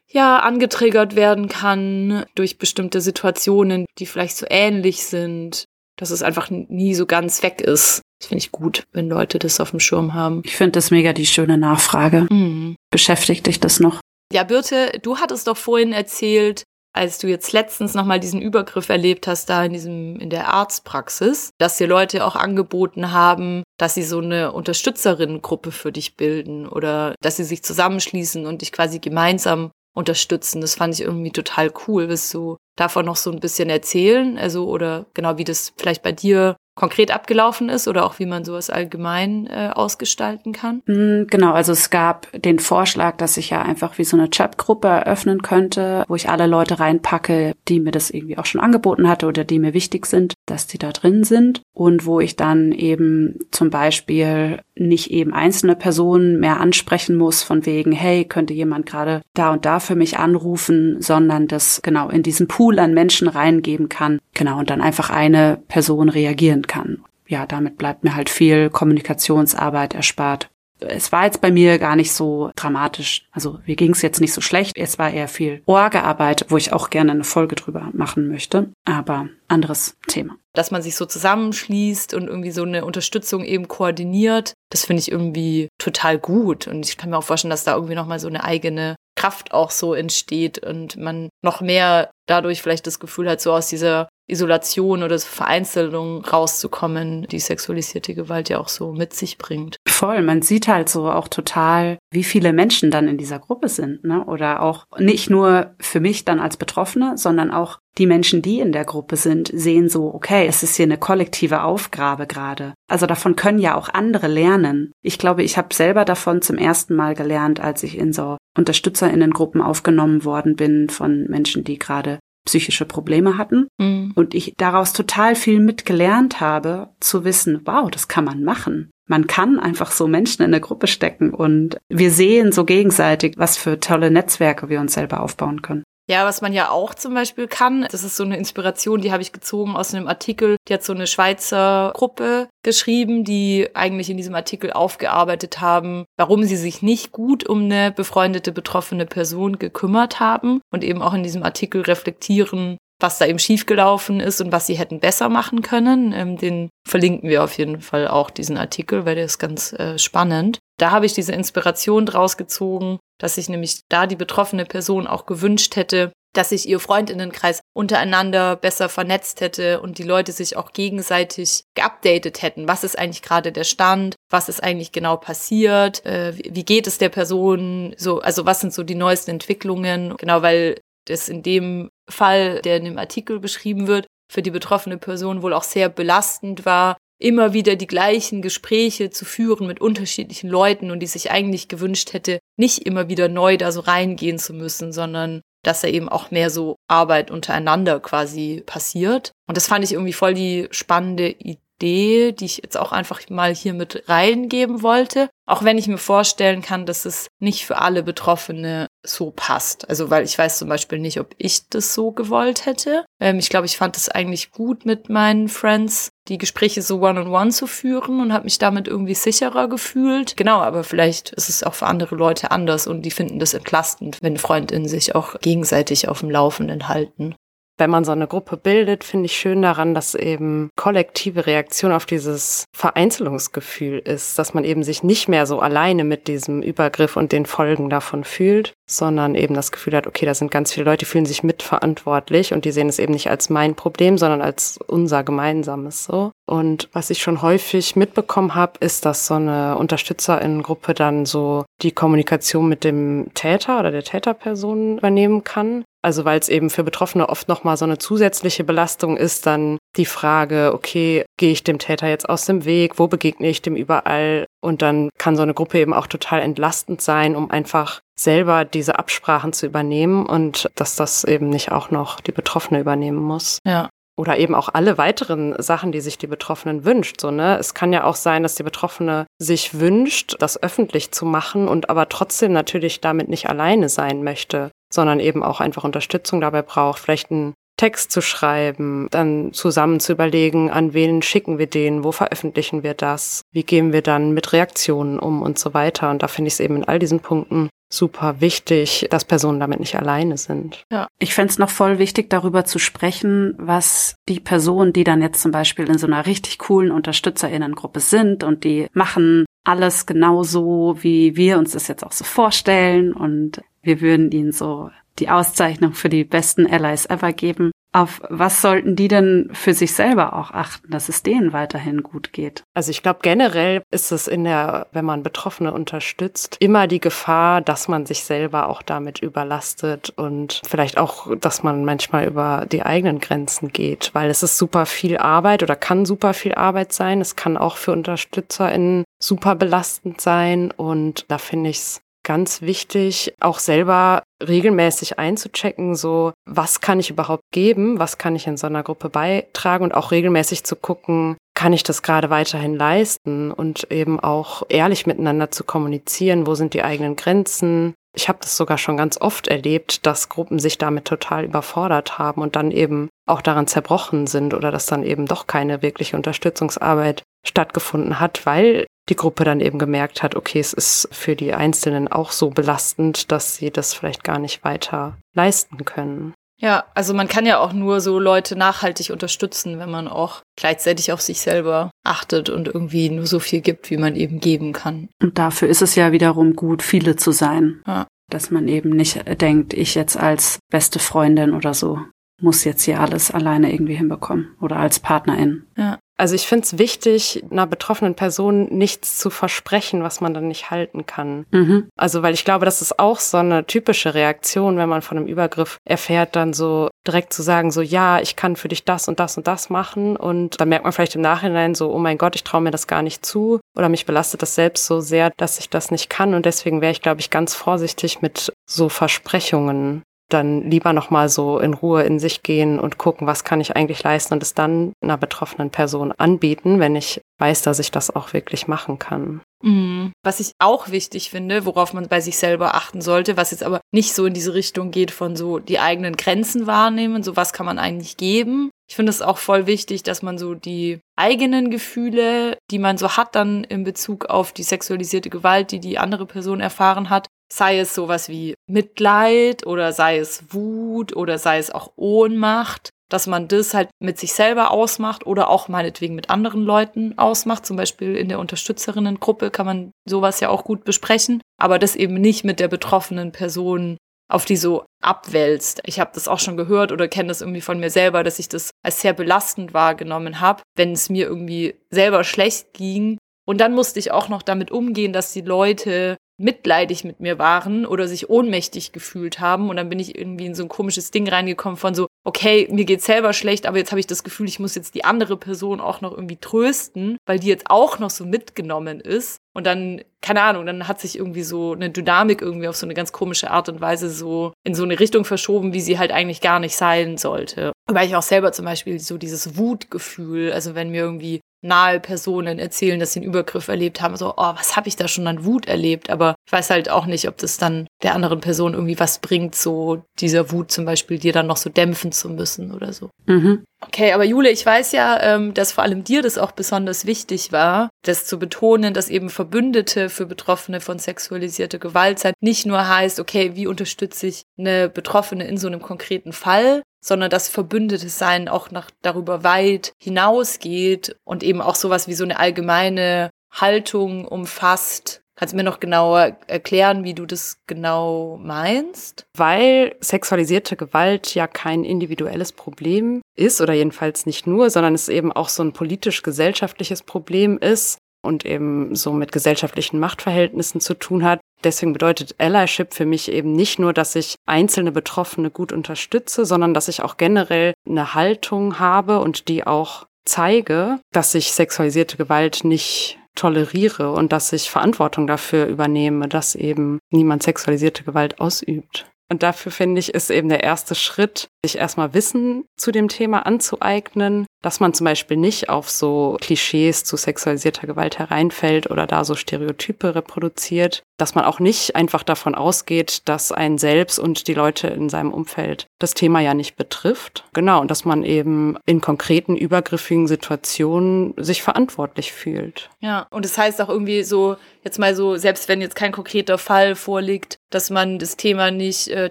[0.08, 5.66] ja angetriggert werden kann durch bestimmte Situationen, die vielleicht so ähnlich sind,
[5.96, 8.02] dass es einfach nie so ganz weg ist.
[8.20, 10.42] Das finde ich gut, wenn Leute das auf dem Schirm haben.
[10.44, 12.26] Ich finde das mega die schöne Nachfrage.
[12.30, 12.76] Mhm.
[12.90, 14.00] Beschäftigt dich das noch?
[14.32, 16.64] Ja, Birte, du hattest doch vorhin erzählt,
[16.96, 21.50] als du jetzt letztens nochmal diesen Übergriff erlebt hast, da in diesem, in der Arztpraxis,
[21.58, 27.14] dass dir Leute auch angeboten haben, dass sie so eine Unterstützerinnengruppe für dich bilden oder
[27.20, 30.60] dass sie sich zusammenschließen und dich quasi gemeinsam unterstützen.
[30.60, 32.08] Das fand ich irgendwie total cool.
[32.08, 34.38] Willst du davon noch so ein bisschen erzählen?
[34.38, 38.44] Also, oder genau wie das vielleicht bei dir konkret abgelaufen ist oder auch wie man
[38.44, 40.82] sowas allgemein äh, ausgestalten kann?
[40.86, 44.86] Hm, genau, also es gab den Vorschlag, dass ich ja einfach wie so eine Chatgruppe
[44.86, 49.26] eröffnen könnte, wo ich alle Leute reinpacke, die mir das irgendwie auch schon angeboten hatte
[49.26, 53.38] oder die mir wichtig sind, dass die da drin sind und wo ich dann eben
[53.50, 59.22] zum Beispiel nicht eben einzelne Personen mehr ansprechen muss von wegen, hey, könnte jemand gerade
[59.32, 63.88] da und da für mich anrufen, sondern das genau in diesen Pool an Menschen reingeben
[63.88, 64.18] kann.
[64.34, 67.04] Genau, und dann einfach eine Person reagieren kann.
[67.28, 70.48] Ja, damit bleibt mir halt viel Kommunikationsarbeit erspart.
[70.78, 73.26] Es war jetzt bei mir gar nicht so dramatisch.
[73.32, 74.76] Also mir ging es jetzt nicht so schlecht.
[74.76, 78.70] Es war eher viel Orgearbeit, wo ich auch gerne eine Folge drüber machen möchte.
[78.84, 80.36] Aber anderes Thema.
[80.52, 85.10] Dass man sich so zusammenschließt und irgendwie so eine Unterstützung eben koordiniert, das finde ich
[85.10, 86.66] irgendwie total gut.
[86.66, 89.70] Und ich kann mir auch vorstellen, dass da irgendwie nochmal so eine eigene Kraft auch
[89.70, 95.02] so entsteht und man noch mehr dadurch vielleicht das Gefühl hat, so aus dieser Isolation
[95.02, 99.76] oder Vereinzelung rauszukommen, die sexualisierte Gewalt ja auch so mit sich bringt.
[99.88, 104.04] Voll, man sieht halt so auch total, wie viele Menschen dann in dieser Gruppe sind,
[104.04, 104.24] ne?
[104.24, 108.72] Oder auch nicht nur für mich dann als Betroffene, sondern auch die Menschen, die in
[108.72, 112.74] der Gruppe sind, sehen so, okay, es ist hier eine kollektive Aufgabe gerade.
[112.90, 114.92] Also davon können ja auch andere lernen.
[115.02, 119.62] Ich glaube, ich habe selber davon zum ersten Mal gelernt, als ich in so Unterstützerinnengruppen
[119.62, 124.12] aufgenommen worden bin von Menschen, die gerade psychische Probleme hatten Mhm.
[124.14, 128.90] und ich daraus total viel mitgelernt habe, zu wissen, wow, das kann man machen.
[129.08, 133.56] Man kann einfach so Menschen in eine Gruppe stecken und wir sehen so gegenseitig, was
[133.56, 135.84] für tolle Netzwerke wir uns selber aufbauen können.
[136.08, 139.22] Ja, was man ja auch zum Beispiel kann, das ist so eine Inspiration, die habe
[139.22, 140.56] ich gezogen aus einem Artikel.
[140.68, 146.44] Die hat so eine Schweizer Gruppe geschrieben, die eigentlich in diesem Artikel aufgearbeitet haben, warum
[146.44, 151.24] sie sich nicht gut um eine befreundete betroffene Person gekümmert haben und eben auch in
[151.24, 156.12] diesem Artikel reflektieren, was da eben schiefgelaufen ist und was sie hätten besser machen können.
[156.12, 159.98] Ähm, den verlinken wir auf jeden Fall auch, diesen Artikel, weil der ist ganz äh,
[159.98, 160.60] spannend.
[160.78, 165.26] Da habe ich diese Inspiration draus gezogen, dass ich nämlich da die betroffene Person auch
[165.26, 170.72] gewünscht hätte, dass sich ihr Freundinnenkreis untereinander besser vernetzt hätte und die Leute sich auch
[170.72, 172.68] gegenseitig geupdatet hätten.
[172.68, 174.16] Was ist eigentlich gerade der Stand?
[174.30, 176.04] Was ist eigentlich genau passiert?
[176.04, 177.94] Äh, wie wie geht es der Person?
[177.96, 180.14] So, also was sind so die neuesten Entwicklungen?
[180.18, 184.98] Genau, weil das in dem Fall, der in dem Artikel beschrieben wird, für die betroffene
[184.98, 190.50] Person wohl auch sehr belastend war, immer wieder die gleichen Gespräche zu führen mit unterschiedlichen
[190.50, 194.52] Leuten und die sich eigentlich gewünscht hätte, nicht immer wieder neu da so reingehen zu
[194.52, 199.32] müssen, sondern dass da eben auch mehr so Arbeit untereinander quasi passiert.
[199.48, 203.54] Und das fand ich irgendwie voll die spannende Idee, die ich jetzt auch einfach mal
[203.54, 205.28] hier mit reingeben wollte.
[205.46, 209.88] Auch wenn ich mir vorstellen kann, dass es nicht für alle Betroffene so passt.
[209.88, 213.04] Also, weil ich weiß zum Beispiel nicht, ob ich das so gewollt hätte.
[213.20, 217.50] Ähm, ich glaube, ich fand es eigentlich gut mit meinen Friends, die Gespräche so one-on-one
[217.50, 220.36] zu führen und habe mich damit irgendwie sicherer gefühlt.
[220.36, 224.18] Genau, aber vielleicht ist es auch für andere Leute anders und die finden das entlastend,
[224.22, 227.34] wenn Freundinnen sich auch gegenseitig auf dem Laufenden halten.
[227.78, 232.06] Wenn man so eine Gruppe bildet, finde ich schön daran, dass eben kollektive Reaktion auf
[232.06, 237.32] dieses Vereinzelungsgefühl ist, dass man eben sich nicht mehr so alleine mit diesem Übergriff und
[237.32, 240.98] den Folgen davon fühlt, sondern eben das Gefühl hat, okay, da sind ganz viele Leute,
[240.98, 244.78] die fühlen sich mitverantwortlich und die sehen es eben nicht als mein Problem, sondern als
[244.86, 246.30] unser gemeinsames so.
[246.46, 251.90] Und was ich schon häufig mitbekommen habe, ist, dass so eine Unterstützerinnengruppe dann so die
[251.90, 255.84] Kommunikation mit dem Täter oder der Täterperson übernehmen kann.
[256.02, 260.06] Also weil es eben für Betroffene oft nochmal so eine zusätzliche Belastung ist, dann die
[260.06, 264.46] Frage, okay, gehe ich dem Täter jetzt aus dem Weg, wo begegne ich dem überall?
[264.60, 268.98] Und dann kann so eine Gruppe eben auch total entlastend sein, um einfach selber diese
[268.98, 273.58] Absprachen zu übernehmen und dass das eben nicht auch noch die Betroffene übernehmen muss.
[273.64, 273.88] Ja.
[274.18, 277.20] Oder eben auch alle weiteren Sachen, die sich die Betroffenen wünscht.
[277.20, 277.58] So, ne?
[277.58, 281.90] Es kann ja auch sein, dass die Betroffene sich wünscht, das öffentlich zu machen und
[281.90, 286.98] aber trotzdem natürlich damit nicht alleine sein möchte, sondern eben auch einfach Unterstützung dabei braucht,
[286.98, 292.10] vielleicht einen Text zu schreiben, dann zusammen zu überlegen, an wen schicken wir den, wo
[292.10, 296.10] veröffentlichen wir das, wie gehen wir dann mit Reaktionen um und so weiter.
[296.10, 299.80] Und da finde ich es eben in all diesen Punkten super wichtig, dass Personen damit
[299.80, 300.84] nicht alleine sind.
[301.18, 305.40] Ich fände es noch voll wichtig, darüber zu sprechen, was die Personen, die dann jetzt
[305.40, 311.36] zum Beispiel in so einer richtig coolen Unterstützerinnengruppe sind und die machen alles genauso, wie
[311.36, 316.08] wir uns das jetzt auch so vorstellen und wir würden ihnen so die Auszeichnung für
[316.08, 317.70] die besten Allies ever geben.
[317.96, 322.34] Auf was sollten die denn für sich selber auch achten, dass es denen weiterhin gut
[322.34, 322.62] geht?
[322.74, 327.62] Also ich glaube, generell ist es in der, wenn man Betroffene unterstützt, immer die Gefahr,
[327.62, 332.82] dass man sich selber auch damit überlastet und vielleicht auch, dass man manchmal über die
[332.82, 337.22] eigenen Grenzen geht, weil es ist super viel Arbeit oder kann super viel Arbeit sein.
[337.22, 343.32] Es kann auch für UnterstützerInnen super belastend sein und da finde ich es ganz wichtig,
[343.40, 348.66] auch selber regelmäßig einzuchecken, so was kann ich überhaupt geben, was kann ich in so
[348.66, 353.90] einer Gruppe beitragen und auch regelmäßig zu gucken, kann ich das gerade weiterhin leisten und
[353.90, 357.94] eben auch ehrlich miteinander zu kommunizieren, wo sind die eigenen Grenzen.
[358.14, 362.42] Ich habe das sogar schon ganz oft erlebt, dass Gruppen sich damit total überfordert haben
[362.42, 367.22] und dann eben auch daran zerbrochen sind oder dass dann eben doch keine wirkliche Unterstützungsarbeit
[367.46, 372.08] stattgefunden hat, weil die Gruppe dann eben gemerkt hat, okay, es ist für die Einzelnen
[372.08, 376.34] auch so belastend, dass sie das vielleicht gar nicht weiter leisten können.
[376.58, 381.12] Ja, also man kann ja auch nur so Leute nachhaltig unterstützen, wenn man auch gleichzeitig
[381.12, 385.08] auf sich selber achtet und irgendwie nur so viel gibt, wie man eben geben kann.
[385.20, 387.82] Und dafür ist es ja wiederum gut, viele zu sein.
[387.86, 388.06] Ja.
[388.30, 392.00] Dass man eben nicht denkt, ich jetzt als beste Freundin oder so
[392.40, 395.66] muss jetzt hier alles alleine irgendwie hinbekommen oder als Partnerin.
[395.76, 395.98] Ja.
[396.18, 400.70] Also ich finde es wichtig, einer betroffenen Person nichts zu versprechen, was man dann nicht
[400.70, 401.44] halten kann.
[401.50, 401.88] Mhm.
[401.96, 405.26] Also weil ich glaube, das ist auch so eine typische Reaktion, wenn man von einem
[405.26, 409.20] Übergriff erfährt, dann so direkt zu sagen, so ja, ich kann für dich das und
[409.20, 410.16] das und das machen.
[410.16, 412.86] Und dann merkt man vielleicht im Nachhinein so, oh mein Gott, ich traue mir das
[412.86, 413.60] gar nicht zu.
[413.76, 416.34] Oder mich belastet das selbst so sehr, dass ich das nicht kann.
[416.34, 420.02] Und deswegen wäre ich, glaube ich, ganz vorsichtig mit so Versprechungen.
[420.28, 424.02] Dann lieber nochmal so in Ruhe in sich gehen und gucken, was kann ich eigentlich
[424.02, 428.32] leisten und es dann einer betroffenen Person anbieten, wenn ich weiß, dass ich das auch
[428.32, 429.40] wirklich machen kann.
[429.62, 430.12] Mhm.
[430.22, 433.80] Was ich auch wichtig finde, worauf man bei sich selber achten sollte, was jetzt aber
[433.92, 437.66] nicht so in diese Richtung geht von so die eigenen Grenzen wahrnehmen, so was kann
[437.66, 438.70] man eigentlich geben.
[438.88, 443.16] Ich finde es auch voll wichtig, dass man so die eigenen Gefühle, die man so
[443.16, 447.78] hat dann in Bezug auf die sexualisierte Gewalt, die die andere Person erfahren hat, sei
[447.78, 453.48] es sowas wie Mitleid oder sei es Wut oder sei es auch Ohnmacht, dass man
[453.48, 457.64] das halt mit sich selber ausmacht oder auch meinetwegen mit anderen Leuten ausmacht.
[457.64, 462.14] Zum Beispiel in der Unterstützerinnengruppe kann man sowas ja auch gut besprechen, aber das eben
[462.14, 463.96] nicht mit der betroffenen Person
[464.28, 465.80] auf die so abwälzt.
[465.84, 468.48] Ich habe das auch schon gehört oder kenne das irgendwie von mir selber, dass ich
[468.48, 473.18] das als sehr belastend wahrgenommen habe, wenn es mir irgendwie selber schlecht ging.
[473.46, 477.86] Und dann musste ich auch noch damit umgehen, dass die Leute mitleidig mit mir waren
[477.86, 479.70] oder sich ohnmächtig gefühlt haben.
[479.70, 482.84] Und dann bin ich irgendwie in so ein komisches Ding reingekommen von so, okay, mir
[482.84, 485.80] geht's selber schlecht, aber jetzt habe ich das Gefühl, ich muss jetzt die andere Person
[485.80, 489.38] auch noch irgendwie trösten, weil die jetzt auch noch so mitgenommen ist.
[489.54, 492.92] Und dann, keine Ahnung, dann hat sich irgendwie so eine Dynamik irgendwie auf so eine
[492.92, 496.42] ganz komische Art und Weise so in so eine Richtung verschoben, wie sie halt eigentlich
[496.42, 497.72] gar nicht sein sollte.
[497.86, 502.58] Weil ich auch selber zum Beispiel so dieses Wutgefühl, also wenn mir irgendwie nahe Personen
[502.58, 504.16] erzählen, dass sie einen Übergriff erlebt haben.
[504.16, 506.10] So, oh, was habe ich da schon an Wut erlebt?
[506.10, 509.54] Aber ich weiß halt auch nicht, ob das dann der anderen Person irgendwie was bringt,
[509.54, 513.10] so dieser Wut zum Beispiel dir dann noch so dämpfen zu müssen oder so.
[513.26, 513.64] Mhm.
[513.80, 517.52] Okay, aber Jule, ich weiß ja, ähm, dass vor allem dir das auch besonders wichtig
[517.52, 522.88] war, das zu betonen, dass eben Verbündete für Betroffene von sexualisierter Gewalt sein nicht nur
[522.88, 528.18] heißt, okay, wie unterstütze ich eine Betroffene in so einem konkreten Fall, sondern dass Verbündetes
[528.18, 534.26] sein auch nach darüber weit hinausgeht und eben auch sowas wie so eine allgemeine Haltung
[534.26, 535.22] umfasst.
[535.36, 539.26] Kannst du mir noch genauer erklären, wie du das genau meinst?
[539.36, 545.30] Weil sexualisierte Gewalt ja kein individuelles Problem ist oder jedenfalls nicht nur, sondern es eben
[545.30, 551.40] auch so ein politisch-gesellschaftliches Problem ist, und eben so mit gesellschaftlichen Machtverhältnissen zu tun hat.
[551.64, 556.74] Deswegen bedeutet Allyship für mich eben nicht nur, dass ich einzelne Betroffene gut unterstütze, sondern
[556.74, 562.64] dass ich auch generell eine Haltung habe und die auch zeige, dass ich sexualisierte Gewalt
[562.64, 569.06] nicht toleriere und dass ich Verantwortung dafür übernehme, dass eben niemand sexualisierte Gewalt ausübt.
[569.28, 573.44] Und dafür finde ich, ist eben der erste Schritt, sich erstmal Wissen zu dem Thema
[573.44, 579.24] anzueignen, dass man zum Beispiel nicht auf so Klischees zu sexualisierter Gewalt hereinfällt oder da
[579.24, 584.54] so Stereotype reproduziert, dass man auch nicht einfach davon ausgeht, dass ein selbst und die
[584.54, 587.44] Leute in seinem Umfeld das Thema ja nicht betrifft.
[587.52, 592.90] Genau, und dass man eben in konkreten übergriffigen Situationen sich verantwortlich fühlt.
[593.00, 596.58] Ja, und das heißt auch irgendwie so, jetzt mal so, selbst wenn jetzt kein konkreter
[596.58, 599.30] Fall vorliegt, dass man das Thema nicht äh,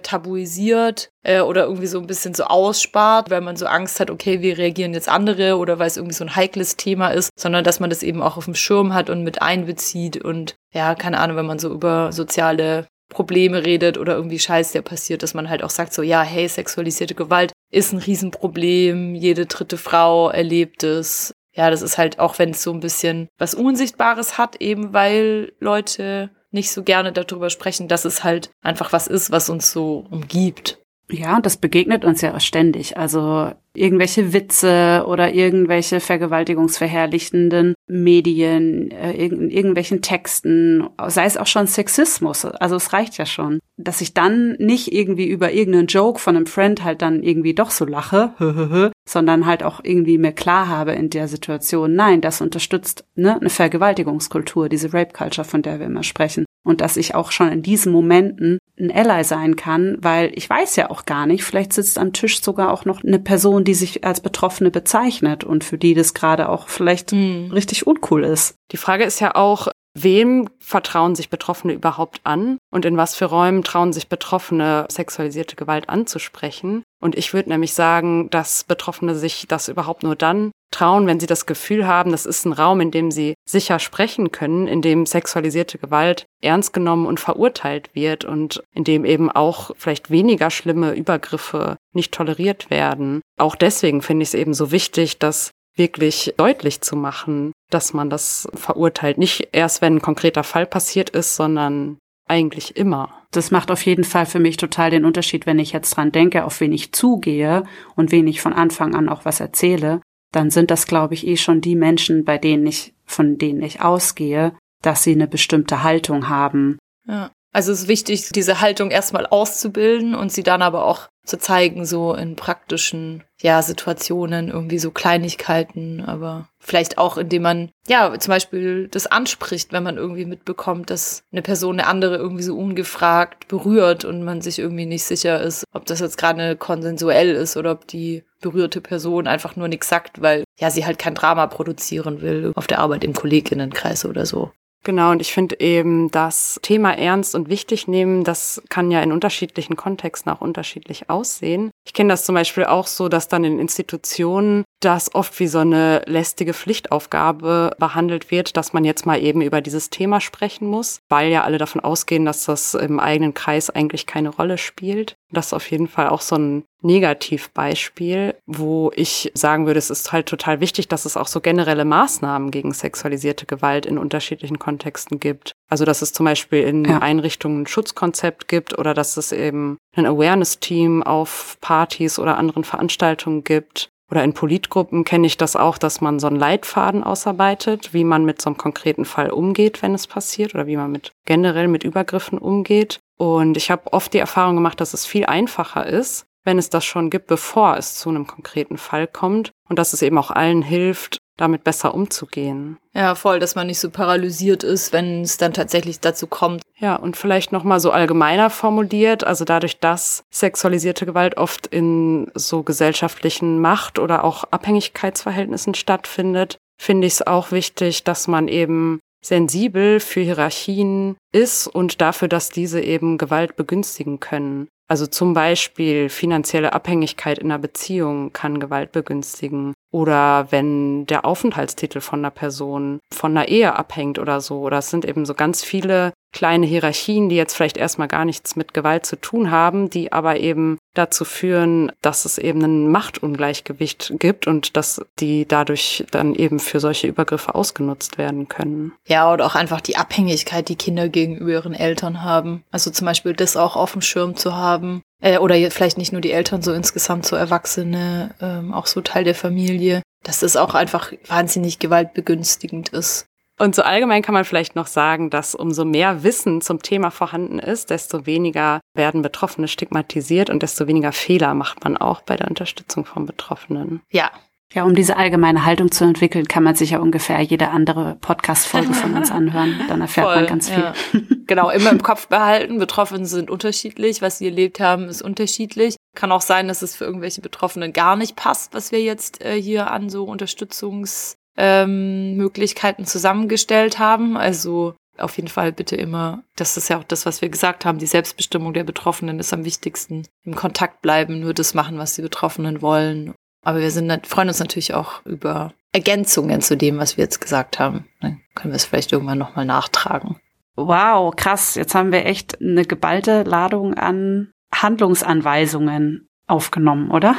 [0.00, 4.42] tabuisiert äh, oder irgendwie so ein bisschen so ausspart, weil man so Angst hat, okay,
[4.42, 7.80] wie reagieren jetzt andere oder weil es irgendwie so ein heikles Thema ist, sondern dass
[7.80, 11.36] man das eben auch auf dem Schirm hat und mit einbezieht und ja, keine Ahnung,
[11.36, 15.62] wenn man so über soziale Probleme redet oder irgendwie Scheiß, der passiert, dass man halt
[15.62, 21.32] auch sagt so, ja, hey, sexualisierte Gewalt ist ein Riesenproblem, jede dritte Frau erlebt es.
[21.54, 25.52] Ja, das ist halt auch, wenn es so ein bisschen was Unsichtbares hat, eben weil
[25.58, 30.04] Leute nicht so gerne darüber sprechen, dass es halt einfach was ist, was uns so
[30.10, 30.80] umgibt.
[31.08, 32.96] Ja, das begegnet uns ja auch ständig.
[32.96, 41.66] Also irgendwelche Witze oder irgendwelche vergewaltigungsverherrlichenden Medien, äh, in irgendwelchen Texten, sei es auch schon
[41.66, 42.44] Sexismus.
[42.44, 46.46] Also es reicht ja schon, dass ich dann nicht irgendwie über irgendeinen Joke von einem
[46.46, 48.32] Friend halt dann irgendwie doch so lache,
[49.08, 53.50] sondern halt auch irgendwie mir klar habe in der Situation, nein, das unterstützt ne, eine
[53.50, 57.62] Vergewaltigungskultur, diese Rape Culture, von der wir immer sprechen und dass ich auch schon in
[57.62, 61.96] diesen Momenten ein Ally sein kann, weil ich weiß ja auch gar nicht, vielleicht sitzt
[61.96, 65.94] am Tisch sogar auch noch eine Person, die sich als Betroffene bezeichnet und für die
[65.94, 67.50] das gerade auch vielleicht mhm.
[67.52, 68.56] richtig uncool ist.
[68.72, 73.26] Die Frage ist ja auch, wem vertrauen sich Betroffene überhaupt an und in was für
[73.26, 76.82] Räumen trauen sich Betroffene sexualisierte Gewalt anzusprechen.
[77.00, 81.26] Und ich würde nämlich sagen, dass Betroffene sich das überhaupt nur dann trauen, wenn sie
[81.26, 85.06] das Gefühl haben, das ist ein Raum, in dem sie sicher sprechen können, in dem
[85.06, 90.94] sexualisierte Gewalt ernst genommen und verurteilt wird und in dem eben auch vielleicht weniger schlimme
[90.94, 93.22] Übergriffe nicht toleriert werden.
[93.38, 98.10] Auch deswegen finde ich es eben so wichtig, dass wirklich deutlich zu machen, dass man
[98.10, 99.18] das verurteilt.
[99.18, 101.98] Nicht erst, wenn ein konkreter Fall passiert ist, sondern
[102.28, 103.22] eigentlich immer.
[103.30, 106.44] Das macht auf jeden Fall für mich total den Unterschied, wenn ich jetzt dran denke,
[106.44, 107.64] auf wen ich zugehe
[107.94, 110.00] und wen ich von Anfang an auch was erzähle.
[110.32, 113.80] Dann sind das, glaube ich, eh schon die Menschen, bei denen ich, von denen ich
[113.80, 116.78] ausgehe, dass sie eine bestimmte Haltung haben.
[117.06, 117.30] Ja.
[117.52, 121.84] Also es ist wichtig, diese Haltung erstmal auszubilden und sie dann aber auch zu zeigen,
[121.84, 128.32] so in praktischen ja, Situationen, irgendwie so Kleinigkeiten, aber vielleicht auch, indem man, ja, zum
[128.32, 133.48] Beispiel das anspricht, wenn man irgendwie mitbekommt, dass eine Person eine andere irgendwie so ungefragt
[133.48, 137.72] berührt und man sich irgendwie nicht sicher ist, ob das jetzt gerade konsensuell ist oder
[137.72, 142.22] ob die berührte Person einfach nur nichts sagt, weil ja sie halt kein Drama produzieren
[142.22, 144.52] will auf der Arbeit im Kolleginnenkreis oder so.
[144.86, 149.10] Genau, und ich finde eben das Thema ernst und wichtig nehmen, das kann ja in
[149.10, 151.72] unterschiedlichen Kontexten auch unterschiedlich aussehen.
[151.84, 155.58] Ich kenne das zum Beispiel auch so, dass dann in Institutionen das oft wie so
[155.58, 161.00] eine lästige Pflichtaufgabe behandelt wird, dass man jetzt mal eben über dieses Thema sprechen muss,
[161.08, 165.16] weil ja alle davon ausgehen, dass das im eigenen Kreis eigentlich keine Rolle spielt.
[165.30, 170.12] Das ist auf jeden Fall auch so ein Negativbeispiel, wo ich sagen würde, es ist
[170.12, 175.18] halt total wichtig, dass es auch so generelle Maßnahmen gegen sexualisierte Gewalt in unterschiedlichen Kontexten
[175.18, 175.52] gibt.
[175.68, 176.98] Also dass es zum Beispiel in ja.
[176.98, 183.42] Einrichtungen ein Schutzkonzept gibt oder dass es eben ein Awareness-Team auf Partys oder anderen Veranstaltungen
[183.42, 183.90] gibt.
[184.10, 188.24] Oder in Politgruppen kenne ich das auch, dass man so einen Leitfaden ausarbeitet, wie man
[188.24, 191.82] mit so einem konkreten Fall umgeht, wenn es passiert, oder wie man mit generell mit
[191.82, 193.00] Übergriffen umgeht.
[193.18, 196.84] Und ich habe oft die Erfahrung gemacht, dass es viel einfacher ist, wenn es das
[196.84, 200.62] schon gibt, bevor es zu einem konkreten Fall kommt und dass es eben auch allen
[200.62, 202.78] hilft, damit besser umzugehen.
[202.94, 206.62] Ja, voll, dass man nicht so paralysiert ist, wenn es dann tatsächlich dazu kommt.
[206.78, 212.30] Ja, und vielleicht noch mal so allgemeiner formuliert, also dadurch, dass sexualisierte Gewalt oft in
[212.34, 219.00] so gesellschaftlichen Macht- oder auch Abhängigkeitsverhältnissen stattfindet, finde ich es auch wichtig, dass man eben
[219.24, 224.68] sensibel für Hierarchien ist und dafür, dass diese eben Gewalt begünstigen können.
[224.88, 229.74] Also zum Beispiel finanzielle Abhängigkeit in einer Beziehung kann Gewalt begünstigen.
[229.90, 234.60] Oder wenn der Aufenthaltstitel von einer Person von einer Ehe abhängt oder so.
[234.60, 238.56] Oder es sind eben so ganz viele kleine Hierarchien, die jetzt vielleicht erstmal gar nichts
[238.56, 244.12] mit Gewalt zu tun haben, die aber eben dazu führen, dass es eben ein Machtungleichgewicht
[244.18, 248.92] gibt und dass die dadurch dann eben für solche Übergriffe ausgenutzt werden können.
[249.08, 252.64] Ja, oder auch einfach die Abhängigkeit, die Kinder gegenüber ihren Eltern haben.
[252.70, 255.00] Also zum Beispiel das auch auf dem Schirm zu haben.
[255.22, 259.24] Äh, oder vielleicht nicht nur die Eltern, so insgesamt so Erwachsene, ähm, auch so Teil
[259.24, 260.02] der Familie.
[260.22, 263.26] Dass das auch einfach wahnsinnig gewaltbegünstigend ist.
[263.58, 267.58] Und so allgemein kann man vielleicht noch sagen, dass umso mehr Wissen zum Thema vorhanden
[267.58, 272.48] ist, desto weniger werden Betroffene stigmatisiert und desto weniger Fehler macht man auch bei der
[272.48, 274.02] Unterstützung von Betroffenen.
[274.10, 274.30] Ja.
[274.74, 278.94] Ja, um diese allgemeine Haltung zu entwickeln, kann man sich ja ungefähr jede andere Podcast-Folge
[278.94, 279.80] von uns anhören.
[279.88, 280.82] Dann erfährt Voll, man ganz viel.
[280.82, 280.92] Ja.
[281.46, 282.78] genau, immer im Kopf behalten.
[282.78, 284.22] Betroffene sind unterschiedlich.
[284.22, 285.94] Was sie erlebt haben, ist unterschiedlich.
[286.16, 289.54] Kann auch sein, dass es für irgendwelche Betroffenen gar nicht passt, was wir jetzt äh,
[289.60, 294.36] hier an so Unterstützungs ähm, Möglichkeiten zusammengestellt haben.
[294.36, 297.98] Also auf jeden Fall bitte immer, das ist ja auch das, was wir gesagt haben,
[297.98, 300.26] die Selbstbestimmung der Betroffenen ist am wichtigsten.
[300.44, 303.34] Im Kontakt bleiben, nur das machen, was die Betroffenen wollen.
[303.64, 307.78] Aber wir sind, freuen uns natürlich auch über Ergänzungen zu dem, was wir jetzt gesagt
[307.78, 308.06] haben.
[308.20, 310.36] Dann können wir es vielleicht irgendwann nochmal nachtragen.
[310.76, 311.74] Wow, krass.
[311.74, 317.34] Jetzt haben wir echt eine geballte Ladung an Handlungsanweisungen aufgenommen, oder?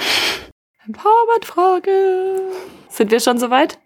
[0.86, 1.91] Empowerment-Frage.
[2.89, 3.78] Sind wir schon soweit?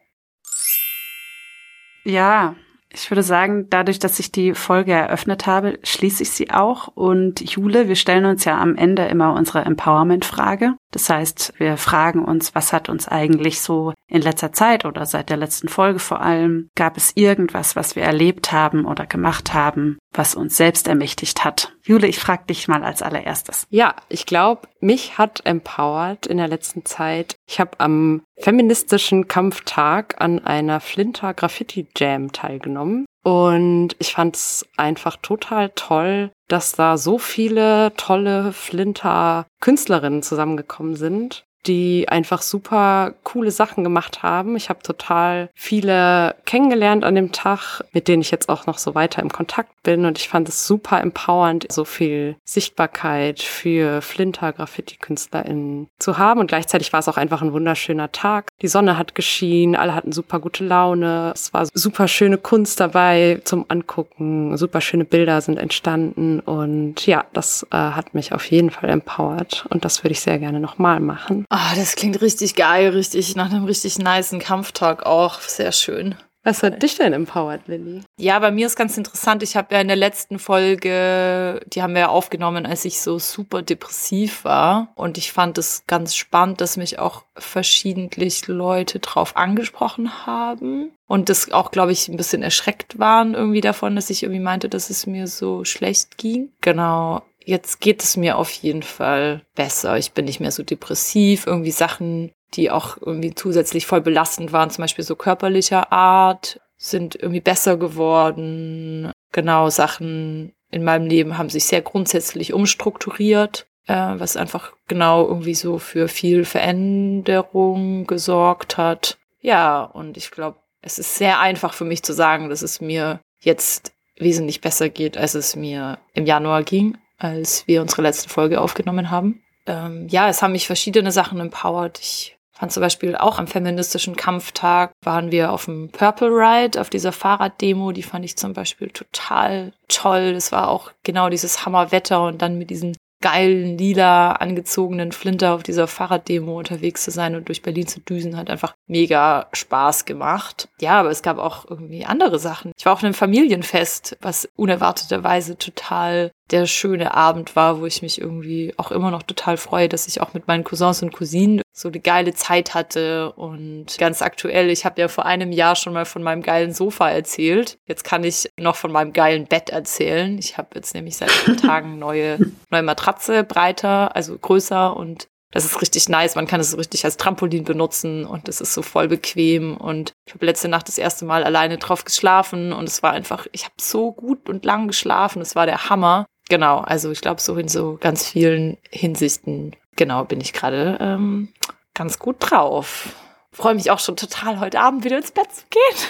[2.04, 2.56] Ja,
[2.94, 6.90] ich würde sagen, dadurch, dass ich die Folge eröffnet habe, schließe ich sie auch.
[6.90, 10.76] Und Jule, wir stellen uns ja am Ende immer unsere Empowerment-Frage.
[10.92, 15.30] Das heißt, wir fragen uns, was hat uns eigentlich so in letzter Zeit oder seit
[15.30, 19.98] der letzten Folge vor allem, gab es irgendwas, was wir erlebt haben oder gemacht haben,
[20.14, 21.74] was uns selbst ermächtigt hat?
[21.84, 23.66] Jule, ich frage dich mal als allererstes.
[23.70, 27.36] Ja, ich glaube, mich hat empowered in der letzten Zeit.
[27.48, 33.06] Ich habe am feministischen Kampftag an einer Flinter Graffiti Jam teilgenommen.
[33.24, 41.46] Und ich fand es einfach total toll, dass da so viele tolle Flinter-Künstlerinnen zusammengekommen sind
[41.68, 44.56] die einfach super coole Sachen gemacht haben.
[44.56, 48.96] Ich habe total viele kennengelernt an dem Tag, mit denen ich jetzt auch noch so
[48.96, 54.54] weiter im Kontakt bin und ich fand es super empowernd, so viel Sichtbarkeit für Flinter
[54.54, 58.50] Graffiti-KünstlerInnen zu haben und gleichzeitig war es auch einfach ein wunderschöner Tag.
[58.62, 63.42] Die Sonne hat geschienen, alle hatten super gute Laune, es war super schöne Kunst dabei
[63.44, 68.70] zum Angucken, super schöne Bilder sind entstanden und ja, das äh, hat mich auf jeden
[68.70, 71.46] Fall empowert und das würde ich sehr gerne nochmal machen.
[71.54, 75.42] Ah, das klingt richtig geil, richtig nach einem richtig niceen Kampftag auch.
[75.42, 76.16] Sehr schön.
[76.44, 78.02] Was hat dich denn empowered, Lilly?
[78.18, 79.44] Ja, bei mir ist ganz interessant.
[79.44, 83.20] Ich habe ja in der letzten Folge, die haben wir ja aufgenommen, als ich so
[83.20, 84.94] super depressiv war.
[84.96, 90.92] Und ich fand es ganz spannend, dass mich auch verschiedentlich Leute drauf angesprochen haben.
[91.06, 94.70] Und das auch, glaube ich, ein bisschen erschreckt waren irgendwie davon, dass ich irgendwie meinte,
[94.70, 96.54] dass es mir so schlecht ging.
[96.62, 97.22] Genau.
[97.44, 99.98] Jetzt geht es mir auf jeden Fall besser.
[99.98, 101.48] Ich bin nicht mehr so depressiv.
[101.48, 107.16] Irgendwie Sachen, die auch irgendwie zusätzlich voll belastend waren, zum Beispiel so körperlicher Art, sind
[107.16, 109.12] irgendwie besser geworden.
[109.32, 115.54] Genau, Sachen in meinem Leben haben sich sehr grundsätzlich umstrukturiert, äh, was einfach genau irgendwie
[115.54, 119.18] so für viel Veränderung gesorgt hat.
[119.42, 123.20] Ja, und ich glaube, es ist sehr einfach für mich zu sagen, dass es mir
[123.42, 128.60] jetzt wesentlich besser geht, als es mir im Januar ging, als wir unsere letzte Folge
[128.60, 129.42] aufgenommen haben.
[129.66, 132.00] Ähm, ja, es haben mich verschiedene Sachen empowered.
[132.00, 136.90] Ich fand zum Beispiel auch am feministischen Kampftag waren wir auf dem Purple Ride, auf
[136.90, 140.34] dieser Fahrraddemo, die fand ich zum Beispiel total toll.
[140.34, 145.64] Das war auch genau dieses Hammerwetter und dann mit diesen geilen, lila angezogenen Flinter auf
[145.64, 150.68] dieser Fahrraddemo unterwegs zu sein und durch Berlin zu düsen, hat einfach mega Spaß gemacht.
[150.82, 152.72] Ja, aber es gab auch irgendwie andere Sachen.
[152.78, 158.20] Ich war auf einem Familienfest, was unerwarteterweise total der schöne Abend war, wo ich mich
[158.20, 161.88] irgendwie auch immer noch total freue, dass ich auch mit meinen Cousins und Cousinen so
[161.88, 163.32] eine geile Zeit hatte.
[163.34, 167.10] Und ganz aktuell, ich habe ja vor einem Jahr schon mal von meinem geilen Sofa
[167.10, 167.78] erzählt.
[167.88, 170.38] Jetzt kann ich noch von meinem geilen Bett erzählen.
[170.38, 172.38] Ich habe jetzt nämlich seit ein paar Tagen neue,
[172.70, 176.36] neue Matratze, breiter, also größer und das ist richtig nice.
[176.36, 179.76] Man kann es so richtig als Trampolin benutzen und es ist so voll bequem.
[179.76, 183.48] Und ich habe letzte Nacht das erste Mal alleine drauf geschlafen und es war einfach,
[183.52, 185.42] ich habe so gut und lang geschlafen.
[185.42, 186.26] Es war der Hammer.
[186.52, 191.48] Genau, also ich glaube, so in so ganz vielen Hinsichten, genau, bin ich gerade ähm,
[191.94, 193.16] ganz gut drauf.
[193.54, 196.10] Freue mich auch schon total, heute Abend wieder ins Bett zu gehen.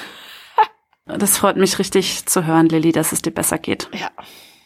[1.19, 3.87] das freut mich richtig zu hören, Lilly, dass es dir besser geht.
[3.93, 4.09] Ja.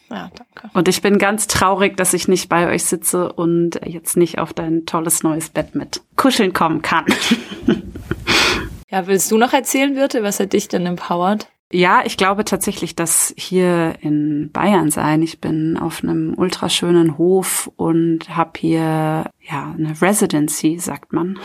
[0.08, 0.70] Ja, danke.
[0.72, 4.54] Und ich bin ganz traurig, dass ich nicht bei euch sitze und jetzt nicht auf
[4.54, 7.04] dein tolles neues Bett mit kuscheln kommen kann.
[8.88, 11.48] ja, willst du noch erzählen, Birte, was hat dich denn empowert?
[11.72, 15.22] Ja, ich glaube tatsächlich, dass hier in Bayern sein.
[15.22, 21.38] Ich bin auf einem ultraschönen Hof und habe hier ja eine Residency, sagt man.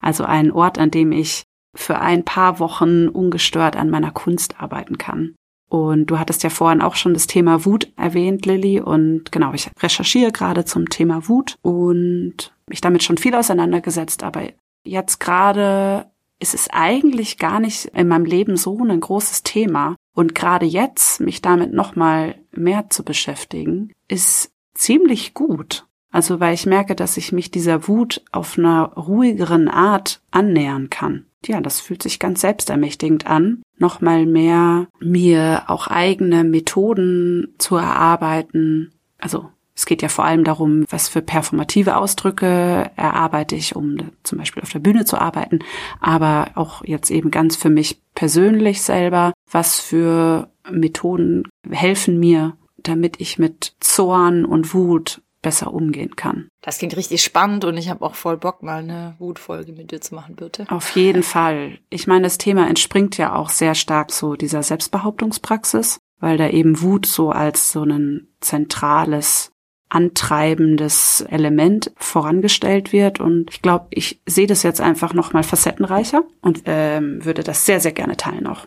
[0.00, 1.44] Also einen Ort, an dem ich
[1.76, 5.36] für ein paar Wochen ungestört an meiner Kunst arbeiten kann.
[5.68, 8.80] Und du hattest ja vorhin auch schon das Thema Wut erwähnt, Lilly.
[8.80, 14.24] Und genau, ich recherchiere gerade zum Thema Wut und mich damit schon viel auseinandergesetzt.
[14.24, 14.42] Aber
[14.82, 16.10] jetzt gerade
[16.40, 19.96] ist es eigentlich gar nicht in meinem Leben so ein großes Thema.
[20.14, 25.86] Und gerade jetzt, mich damit nochmal mehr zu beschäftigen, ist ziemlich gut.
[26.10, 31.26] Also weil ich merke, dass ich mich dieser Wut auf einer ruhigeren Art annähern kann.
[31.46, 38.92] Ja, das fühlt sich ganz selbstermächtigend an, nochmal mehr mir auch eigene Methoden zu erarbeiten.
[39.18, 44.38] Also es geht ja vor allem darum, was für performative Ausdrücke erarbeite ich, um zum
[44.38, 45.60] Beispiel auf der Bühne zu arbeiten,
[46.00, 53.20] aber auch jetzt eben ganz für mich persönlich selber, was für Methoden helfen mir, damit
[53.20, 56.48] ich mit Zorn und Wut besser umgehen kann.
[56.60, 60.00] Das klingt richtig spannend und ich habe auch voll Bock, mal eine Wutfolge mit dir
[60.00, 60.66] zu machen, bitte.
[60.70, 61.78] Auf jeden Fall.
[61.88, 66.82] Ich meine, das Thema entspringt ja auch sehr stark so dieser Selbstbehauptungspraxis, weil da eben
[66.82, 69.52] Wut so als so ein zentrales
[69.88, 73.20] antreibendes Element vorangestellt wird.
[73.20, 77.64] Und ich glaube, ich sehe das jetzt einfach noch mal facettenreicher und ähm, würde das
[77.66, 78.66] sehr, sehr gerne teilen auch.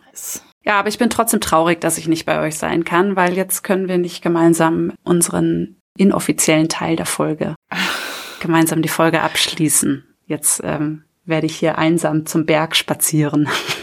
[0.63, 3.63] Ja, aber ich bin trotzdem traurig, dass ich nicht bei euch sein kann, weil jetzt
[3.63, 7.55] können wir nicht gemeinsam unseren inoffiziellen Teil der Folge
[8.39, 10.05] gemeinsam die Folge abschließen.
[10.25, 13.49] Jetzt ähm, werde ich hier einsam zum Berg spazieren.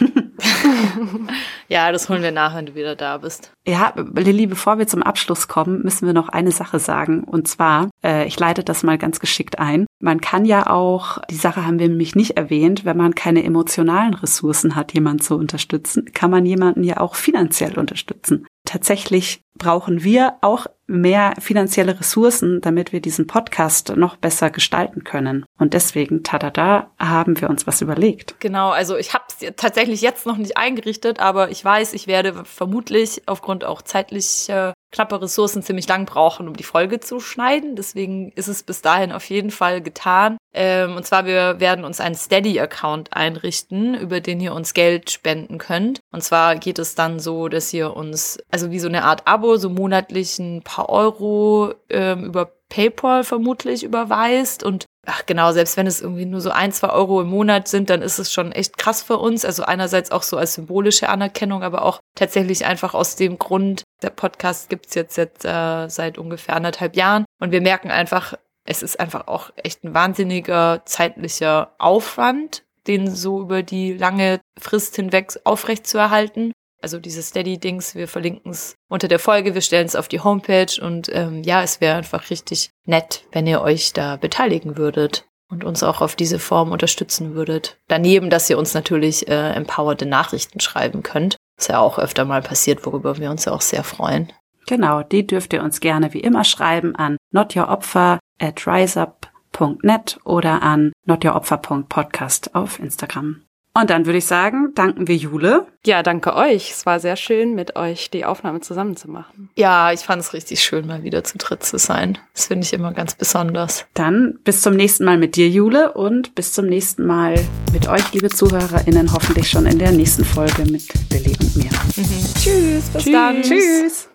[1.68, 3.52] ja, das holen wir nach, wenn du wieder da bist.
[3.66, 7.24] Ja, Lilly, bevor wir zum Abschluss kommen, müssen wir noch eine Sache sagen.
[7.24, 9.86] Und zwar, äh, ich leite das mal ganz geschickt ein.
[10.00, 14.14] Man kann ja auch, die Sache haben wir nämlich nicht erwähnt, wenn man keine emotionalen
[14.14, 18.46] Ressourcen hat, jemanden zu unterstützen, kann man jemanden ja auch finanziell unterstützen.
[18.68, 25.46] Tatsächlich brauchen wir auch mehr finanzielle Ressourcen, damit wir diesen Podcast noch besser gestalten können.
[25.58, 28.38] Und deswegen, tada, haben wir uns was überlegt.
[28.40, 32.44] Genau, also ich habe es tatsächlich jetzt noch nicht eingerichtet, aber ich weiß, ich werde
[32.44, 37.74] vermutlich aufgrund auch zeitlicher knappe Ressourcen ziemlich lang brauchen, um die Folge zu schneiden.
[37.74, 40.36] Deswegen ist es bis dahin auf jeden Fall getan.
[40.60, 45.58] Ähm, und zwar, wir werden uns einen Steady-Account einrichten, über den ihr uns Geld spenden
[45.58, 46.00] könnt.
[46.10, 49.56] Und zwar geht es dann so, dass ihr uns, also wie so eine Art Abo,
[49.56, 55.86] so monatlich ein paar Euro ähm, über PayPal vermutlich überweist und ach genau, selbst wenn
[55.86, 58.76] es irgendwie nur so ein, zwei Euro im Monat sind, dann ist es schon echt
[58.76, 59.44] krass für uns.
[59.44, 64.10] Also einerseits auch so als symbolische Anerkennung, aber auch tatsächlich einfach aus dem Grund, der
[64.10, 68.34] Podcast gibt's jetzt, jetzt äh, seit ungefähr anderthalb Jahren und wir merken einfach,
[68.68, 74.94] es ist einfach auch echt ein wahnsinniger zeitlicher Aufwand, den so über die lange Frist
[74.96, 76.52] hinweg aufrechtzuerhalten.
[76.82, 80.80] Also diese Steady-Dings, wir verlinken es unter der Folge, wir stellen es auf die Homepage
[80.80, 85.64] und ähm, ja, es wäre einfach richtig nett, wenn ihr euch da beteiligen würdet und
[85.64, 87.78] uns auch auf diese Form unterstützen würdet.
[87.88, 91.36] Daneben, dass ihr uns natürlich äh, empowerte Nachrichten schreiben könnt.
[91.58, 94.30] Ist ja auch öfter mal passiert, worüber wir uns ja auch sehr freuen.
[94.68, 100.92] Genau, die dürft ihr uns gerne wie immer schreiben an notyouropfer at riseup.net oder an
[101.06, 103.40] notyouropfer.podcast auf Instagram.
[103.72, 105.66] Und dann würde ich sagen, danken wir Jule.
[105.86, 106.72] Ja, danke euch.
[106.72, 109.48] Es war sehr schön, mit euch die Aufnahme zusammen zu machen.
[109.56, 112.18] Ja, ich fand es richtig schön, mal wieder zu dritt zu sein.
[112.34, 113.86] Das finde ich immer ganz besonders.
[113.94, 117.36] Dann bis zum nächsten Mal mit dir, Jule, und bis zum nächsten Mal
[117.72, 121.70] mit euch, liebe ZuhörerInnen, hoffentlich schon in der nächsten Folge mit Lilly und mir.
[121.96, 122.24] Mhm.
[122.34, 123.12] Tschüss, bis Tschüss.
[123.12, 123.42] dann.
[123.42, 124.06] Tschüss.